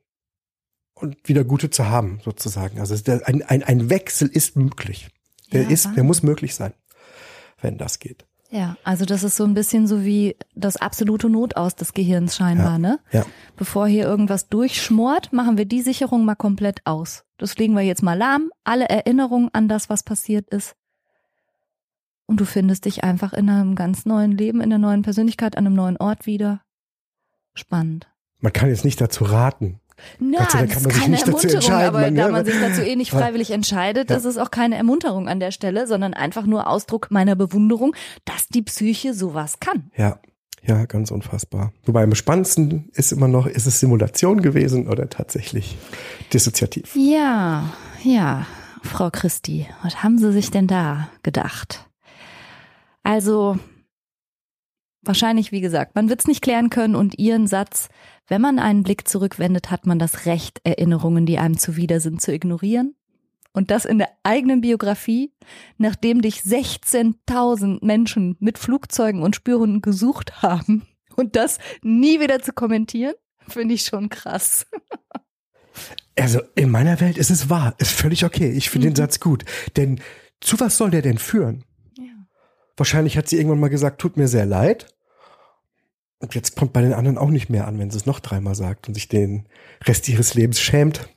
und 0.95 1.16
wieder 1.28 1.45
gute 1.45 1.70
zu 1.70 1.89
haben, 1.89 2.20
sozusagen. 2.24 2.80
Also 2.80 2.95
ein, 3.24 3.43
ein, 3.43 3.62
ein 3.62 3.91
Wechsel 3.91 4.28
ist 4.28 4.57
möglich. 4.57 5.09
Der 5.53 5.64
ja, 5.64 5.70
ist, 5.70 5.91
der 5.95 6.05
muss 6.05 6.22
möglich 6.22 6.55
sein, 6.55 6.72
wenn 7.61 7.78
das 7.78 7.99
geht. 7.99 8.26
Ja, 8.51 8.76
also 8.85 9.05
das 9.05 9.24
ist 9.24 9.37
so 9.37 9.45
ein 9.45 9.55
bisschen 9.55 9.87
so 9.87 10.05
wie 10.05 10.37
das 10.55 10.76
absolute 10.76 11.28
Notaus 11.28 11.74
des 11.74 11.93
Gehirns 11.93 12.37
scheinbar, 12.37 12.72
ja, 12.72 12.78
ne? 12.78 13.01
Ja. 13.11 13.26
Bevor 13.57 13.89
hier 13.89 14.05
irgendwas 14.05 14.49
durchschmort, 14.49 15.32
machen 15.32 15.59
wir 15.59 15.64
die 15.64 15.82
Sicherung 15.82 16.24
mal 16.24 16.37
komplett 16.37 16.80
aus. 16.85 17.24
Das 17.37 17.57
legen 17.57 17.74
wir 17.74 17.82
jetzt 17.82 18.03
mal 18.03 18.16
lahm, 18.16 18.51
alle 18.62 18.89
Erinnerungen 18.89 19.51
an 19.53 19.66
das, 19.66 19.91
was 19.91 20.05
passiert 20.05 20.49
ist. 20.51 20.76
Und 22.27 22.41
du 22.41 22.45
findest 22.45 22.87
dich 22.87 23.05
einfach 23.05 23.33
in 23.33 23.51
einem 23.51 23.75
ganz 23.75 24.07
neuen 24.07 24.33
Leben, 24.33 24.61
in 24.61 24.72
einer 24.72 24.79
neuen 24.79 25.03
Persönlichkeit, 25.03 25.57
an 25.57 25.66
einem 25.66 25.77
neuen 25.77 25.97
Ort 25.99 26.27
wieder. 26.27 26.62
Spannend. 27.55 28.09
Man 28.41 28.53
kann 28.53 28.68
jetzt 28.68 28.85
nicht 28.85 29.01
dazu 29.01 29.25
raten. 29.25 29.81
Na, 30.18 30.39
Gott 30.39 30.51
sei 30.51 30.59
Dank 30.59 30.72
kann 30.72 30.83
man 30.83 30.93
sich 30.93 31.09
nicht 31.09 31.29
dazu 31.29 31.49
entscheiden. 31.49 31.89
Aber 31.89 32.01
man, 32.01 32.14
da 32.14 32.29
man 32.29 32.45
sich 32.45 32.59
dazu 32.61 32.83
eh 32.83 32.97
nicht 32.97 33.11
freiwillig 33.11 33.51
entscheidet, 33.51 34.11
ja. 34.11 34.16
das 34.16 34.25
ist 34.25 34.39
auch 34.39 34.51
keine 34.51 34.77
Ermunterung 34.77 35.29
an 35.29 35.41
der 35.41 35.51
Stelle, 35.51 35.87
sondern 35.87 36.14
einfach 36.14 36.47
nur 36.47 36.66
Ausdruck 36.68 37.11
meiner 37.11 37.37
Bewunderung, 37.37 37.95
dass 38.25 38.49
die 38.49 38.62
Psyche 38.62 39.14
sowas 39.14 39.61
kann. 39.61 39.91
Ja. 39.97 40.18
Ja, 40.66 40.87
ganz 40.87 41.11
unfassbar. 41.11 41.75
Wobei 41.85 42.03
am 42.03 42.14
spannendsten 42.14 42.89
ist 42.95 43.12
immer 43.12 43.29
noch, 43.29 43.47
ist 43.47 43.66
es 43.66 43.81
Simulation 43.81 44.41
gewesen 44.41 44.89
oder 44.89 45.11
tatsächlich 45.11 45.77
dissoziativ? 46.33 46.97
Ja, 46.97 47.70
ja, 48.03 48.47
Frau 48.83 49.11
Christi, 49.11 49.66
was 49.83 50.03
haben 50.03 50.16
Sie 50.16 50.33
sich 50.33 50.51
denn 50.51 50.66
da 50.66 51.11
gedacht? 51.22 51.87
Also, 53.05 53.59
wahrscheinlich, 55.03 55.53
wie 55.53 55.61
gesagt, 55.61 55.95
man 55.95 56.09
wird 56.09 56.21
es 56.21 56.27
nicht 56.27 56.43
klären 56.43 56.71
können 56.71 56.97
und 56.97 57.19
Ihren 57.19 57.47
Satz, 57.47 57.89
wenn 58.27 58.41
man 58.41 58.59
einen 58.59 58.83
Blick 58.83 59.07
zurückwendet, 59.07 59.71
hat 59.71 59.87
man 59.87 59.99
das 59.99 60.27
Recht, 60.27 60.61
Erinnerungen, 60.65 61.27
die 61.27 61.39
einem 61.39 61.59
zuwider 61.59 62.01
sind, 62.01 62.21
zu 62.21 62.33
ignorieren. 62.33 62.97
Und 63.53 63.71
das 63.71 63.85
in 63.85 63.99
der 63.99 64.09
eigenen 64.25 64.63
Biografie, 64.63 65.33
nachdem 65.79 66.23
dich 66.23 66.41
16.000 66.41 67.85
Menschen 67.85 68.37
mit 68.41 68.59
Flugzeugen 68.59 69.23
und 69.23 69.37
Spürhunden 69.37 69.81
gesucht 69.81 70.43
haben 70.43 70.87
und 71.17 71.37
das 71.37 71.59
nie 71.83 72.21
wieder 72.21 72.41
zu 72.43 72.53
kommentieren, 72.53 73.15
finde 73.47 73.75
ich 73.75 73.85
schon 73.85 74.09
krass. 74.09 74.67
Also 76.17 76.41
in 76.55 76.71
meiner 76.71 77.01
Welt 77.01 77.19
ist 77.19 77.31
es 77.31 77.51
wahr, 77.51 77.75
ist 77.79 77.91
völlig 77.91 78.25
okay. 78.25 78.53
Ich 78.53 78.71
finde 78.71 78.87
mhm. 78.87 78.91
den 78.93 78.97
Satz 78.97 79.19
gut. 79.19 79.45
Denn 79.77 80.01
zu 80.41 80.61
was 80.61 80.77
soll 80.77 80.93
der 80.93 81.03
denn 81.03 81.19
führen? 81.19 81.65
Wahrscheinlich 82.77 83.16
hat 83.16 83.29
sie 83.29 83.37
irgendwann 83.37 83.61
mal 83.61 83.68
gesagt, 83.68 84.01
tut 84.01 84.16
mir 84.16 84.29
sehr 84.29 84.47
leid. 84.47 84.95
Und 86.20 86.35
jetzt 86.35 86.57
kommt 86.57 86.72
bei 86.72 86.81
den 86.81 86.95
anderen 86.95 87.18
auch 87.18 87.31
nicht 87.31 87.51
mehr 87.51 87.66
an, 87.66 87.79
wenn 87.79 87.91
sie 87.91 87.99
es 87.99 88.07
noch 88.07 88.20
dreimal 88.20 88.55
sagt 88.55 88.89
und 88.89 88.95
sich 88.95 89.09
den 89.09 89.47
Rest 89.85 90.09
ihres 90.09 90.35
Lebens 90.35 90.61
schämt. 90.61 91.09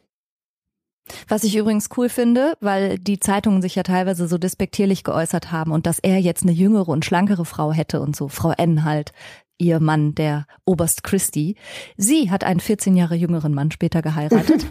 Was 1.28 1.44
ich 1.44 1.56
übrigens 1.56 1.90
cool 1.96 2.10
finde, 2.10 2.58
weil 2.60 3.00
die 3.00 3.20
Zeitungen 3.20 3.62
sich 3.62 3.76
ja 3.76 3.84
teilweise 3.84 4.28
so 4.28 4.38
despektierlich 4.38 5.04
geäußert 5.04 5.52
haben 5.52 5.72
und 5.72 5.86
dass 5.86 6.00
er 6.00 6.20
jetzt 6.20 6.44
eine 6.44 6.52
jüngere 6.52 6.90
und 6.90 7.06
schlankere 7.06 7.46
Frau 7.46 7.72
hätte 7.72 8.02
und 8.02 8.16
so, 8.16 8.28
Frau 8.28 8.52
N 8.52 8.84
halt, 8.84 9.14
ihr 9.58 9.80
Mann, 9.80 10.16
der 10.16 10.46
Oberst 10.66 11.04
Christie. 11.04 11.56
Sie 11.98 12.30
hat 12.30 12.44
einen 12.44 12.60
14 12.60 12.96
Jahre 12.96 13.16
jüngeren 13.16 13.54
Mann 13.54 13.72
später 13.72 14.02
geheiratet, 14.02 14.68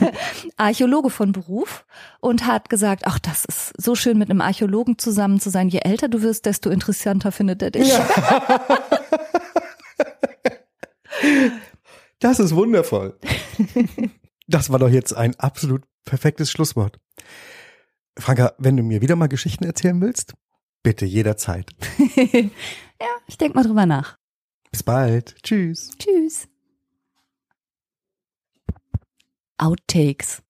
Archäologe 0.56 1.10
von 1.10 1.32
Beruf 1.32 1.84
und 2.20 2.46
hat 2.46 2.68
gesagt, 2.68 3.02
ach, 3.06 3.18
das 3.18 3.44
ist 3.44 3.72
so 3.80 3.94
schön 3.94 4.18
mit 4.18 4.30
einem 4.30 4.40
Archäologen 4.40 4.98
zusammen 4.98 5.40
zu 5.40 5.50
sein. 5.50 5.68
Je 5.68 5.80
älter 5.80 6.08
du 6.08 6.22
wirst, 6.22 6.46
desto 6.46 6.70
interessanter 6.70 7.32
findet 7.32 7.62
er 7.62 7.70
dich. 7.70 7.88
Ja. 7.88 8.08
Das 12.18 12.38
ist 12.38 12.54
wundervoll. 12.54 13.18
Das 14.46 14.70
war 14.70 14.78
doch 14.78 14.88
jetzt 14.88 15.12
ein 15.12 15.34
absolut 15.40 15.82
perfektes 16.04 16.52
Schlusswort. 16.52 16.98
Franka, 18.16 18.52
wenn 18.58 18.76
du 18.76 18.84
mir 18.84 19.00
wieder 19.00 19.16
mal 19.16 19.26
Geschichten 19.28 19.64
erzählen 19.64 20.00
willst, 20.00 20.34
bitte 20.82 21.04
jederzeit. 21.04 21.70
ja, 22.16 23.08
ich 23.26 23.38
denk 23.38 23.54
mal 23.54 23.64
drüber 23.64 23.86
nach. 23.86 24.18
Bis 24.72 24.82
bald. 24.82 25.36
Tschüss. 25.42 25.90
Tschüss. 25.98 26.48
Outtakes. 29.58 30.42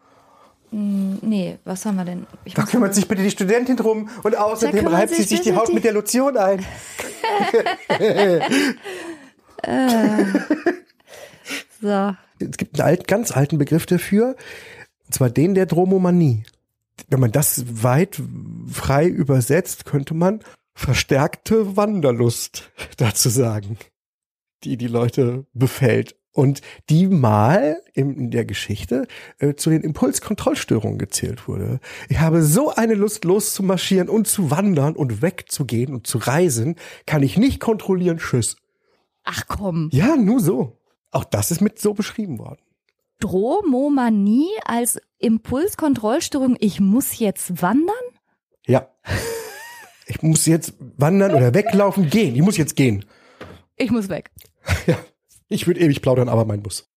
Hm, 0.71 1.19
nee, 1.21 1.59
was 1.65 1.85
haben 1.85 1.97
wir 1.97 2.05
denn? 2.05 2.27
Ich 2.45 2.55
da 2.55 2.63
kümmert 2.63 2.95
sich 2.95 3.07
bitte 3.07 3.23
die 3.23 3.31
Studentin 3.31 3.77
drum 3.77 4.09
und 4.23 4.37
außerdem 4.37 4.87
reibt 4.87 5.15
sie 5.15 5.25
sich 5.25 5.43
die 5.43 5.55
Haut 5.55 5.75
mit 5.75 5.85
der 5.85 5.93
Lotion 5.93 6.39
ein. 6.39 6.65
äh. 9.63 10.23
So. 11.83 12.15
Es 12.39 12.57
gibt 12.57 12.81
einen 12.81 12.89
alt, 12.89 13.09
ganz 13.09 13.33
alten 13.33 13.59
Begriff 13.59 13.87
dafür, 13.87 14.37
und 15.07 15.15
zwar 15.15 15.31
den 15.31 15.55
der 15.55 15.67
Dromomanie. 15.67 16.45
Wenn 17.09 17.21
man 17.21 17.33
das 17.33 17.65
weit 17.83 18.21
frei 18.71 19.07
übersetzt, 19.07 19.85
könnte 19.85 20.15
man 20.15 20.41
verstärkte 20.75 21.77
Wanderlust 21.77 22.71
dazu 22.97 23.29
sagen, 23.29 23.77
die 24.65 24.77
die 24.77 24.87
Leute 24.87 25.47
befällt 25.53 26.17
und 26.33 26.63
die 26.89 27.07
mal 27.07 27.81
in 27.93 28.31
der 28.31 28.45
Geschichte 28.45 29.07
äh, 29.39 29.55
zu 29.55 29.71
den 29.71 29.83
Impulskontrollstörungen 29.83 30.99
gezählt 30.99 31.47
wurde. 31.47 31.81
Ich 32.09 32.21
habe 32.21 32.43
so 32.43 32.71
eine 32.75 32.95
Lust 32.95 33.25
loszumarschieren 33.25 34.09
und 34.09 34.27
zu 34.27 34.51
wandern 34.51 34.97
und 34.97 35.23
wegzugehen 35.23 35.95
und 35.95 36.07
zu 36.07 36.19
reisen, 36.19 36.77
kann 37.07 37.23
ich 37.23 37.37
nicht 37.37 37.61
kontrollieren. 37.61 38.19
Tschüss. 38.19 38.57
Ach 39.25 39.45
komm. 39.47 39.89
Ja, 39.93 40.17
nur 40.17 40.41
so. 40.41 40.79
Auch 41.11 41.25
das 41.25 41.51
ist 41.51 41.61
mit 41.61 41.79
so 41.79 41.93
beschrieben 41.93 42.39
worden. 42.39 42.61
Dromomanie 43.21 44.49
als 44.65 44.99
Impulskontrollstörung, 45.19 46.57
ich 46.59 46.81
muss 46.81 47.19
jetzt 47.19 47.63
wandern? 47.63 47.95
Ja. 48.67 48.89
Ich 50.07 50.23
muss 50.23 50.47
jetzt 50.47 50.75
wandern 50.97 51.33
oder 51.33 51.55
weglaufen, 51.55 52.11
gehen. 52.11 52.35
Ich 52.35 52.43
muss 52.43 52.57
jetzt 52.57 52.75
gehen. 52.75 53.05
Ich 53.77 53.91
muss 53.91 54.09
weg. 54.09 54.31
ja, 54.87 54.97
ich 55.49 55.67
würde 55.67 55.81
ewig 55.81 56.03
plaudern, 56.03 56.29
aber 56.29 56.45
mein 56.45 56.63
Bus. 56.63 56.89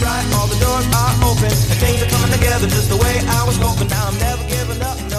Right, 0.00 0.24
all 0.34 0.46
the 0.46 0.58
doors 0.64 0.86
are 0.94 1.14
open, 1.24 1.44
and 1.46 1.78
things 1.80 2.02
are 2.02 2.08
coming 2.08 2.30
together 2.30 2.68
just 2.68 2.88
the 2.88 2.96
way 2.96 3.18
I 3.26 3.44
was 3.44 3.56
hoping. 3.56 3.88
Now 3.88 4.08
I'm 4.08 4.18
never 4.18 4.42
giving 4.48 4.80
up. 4.80 5.11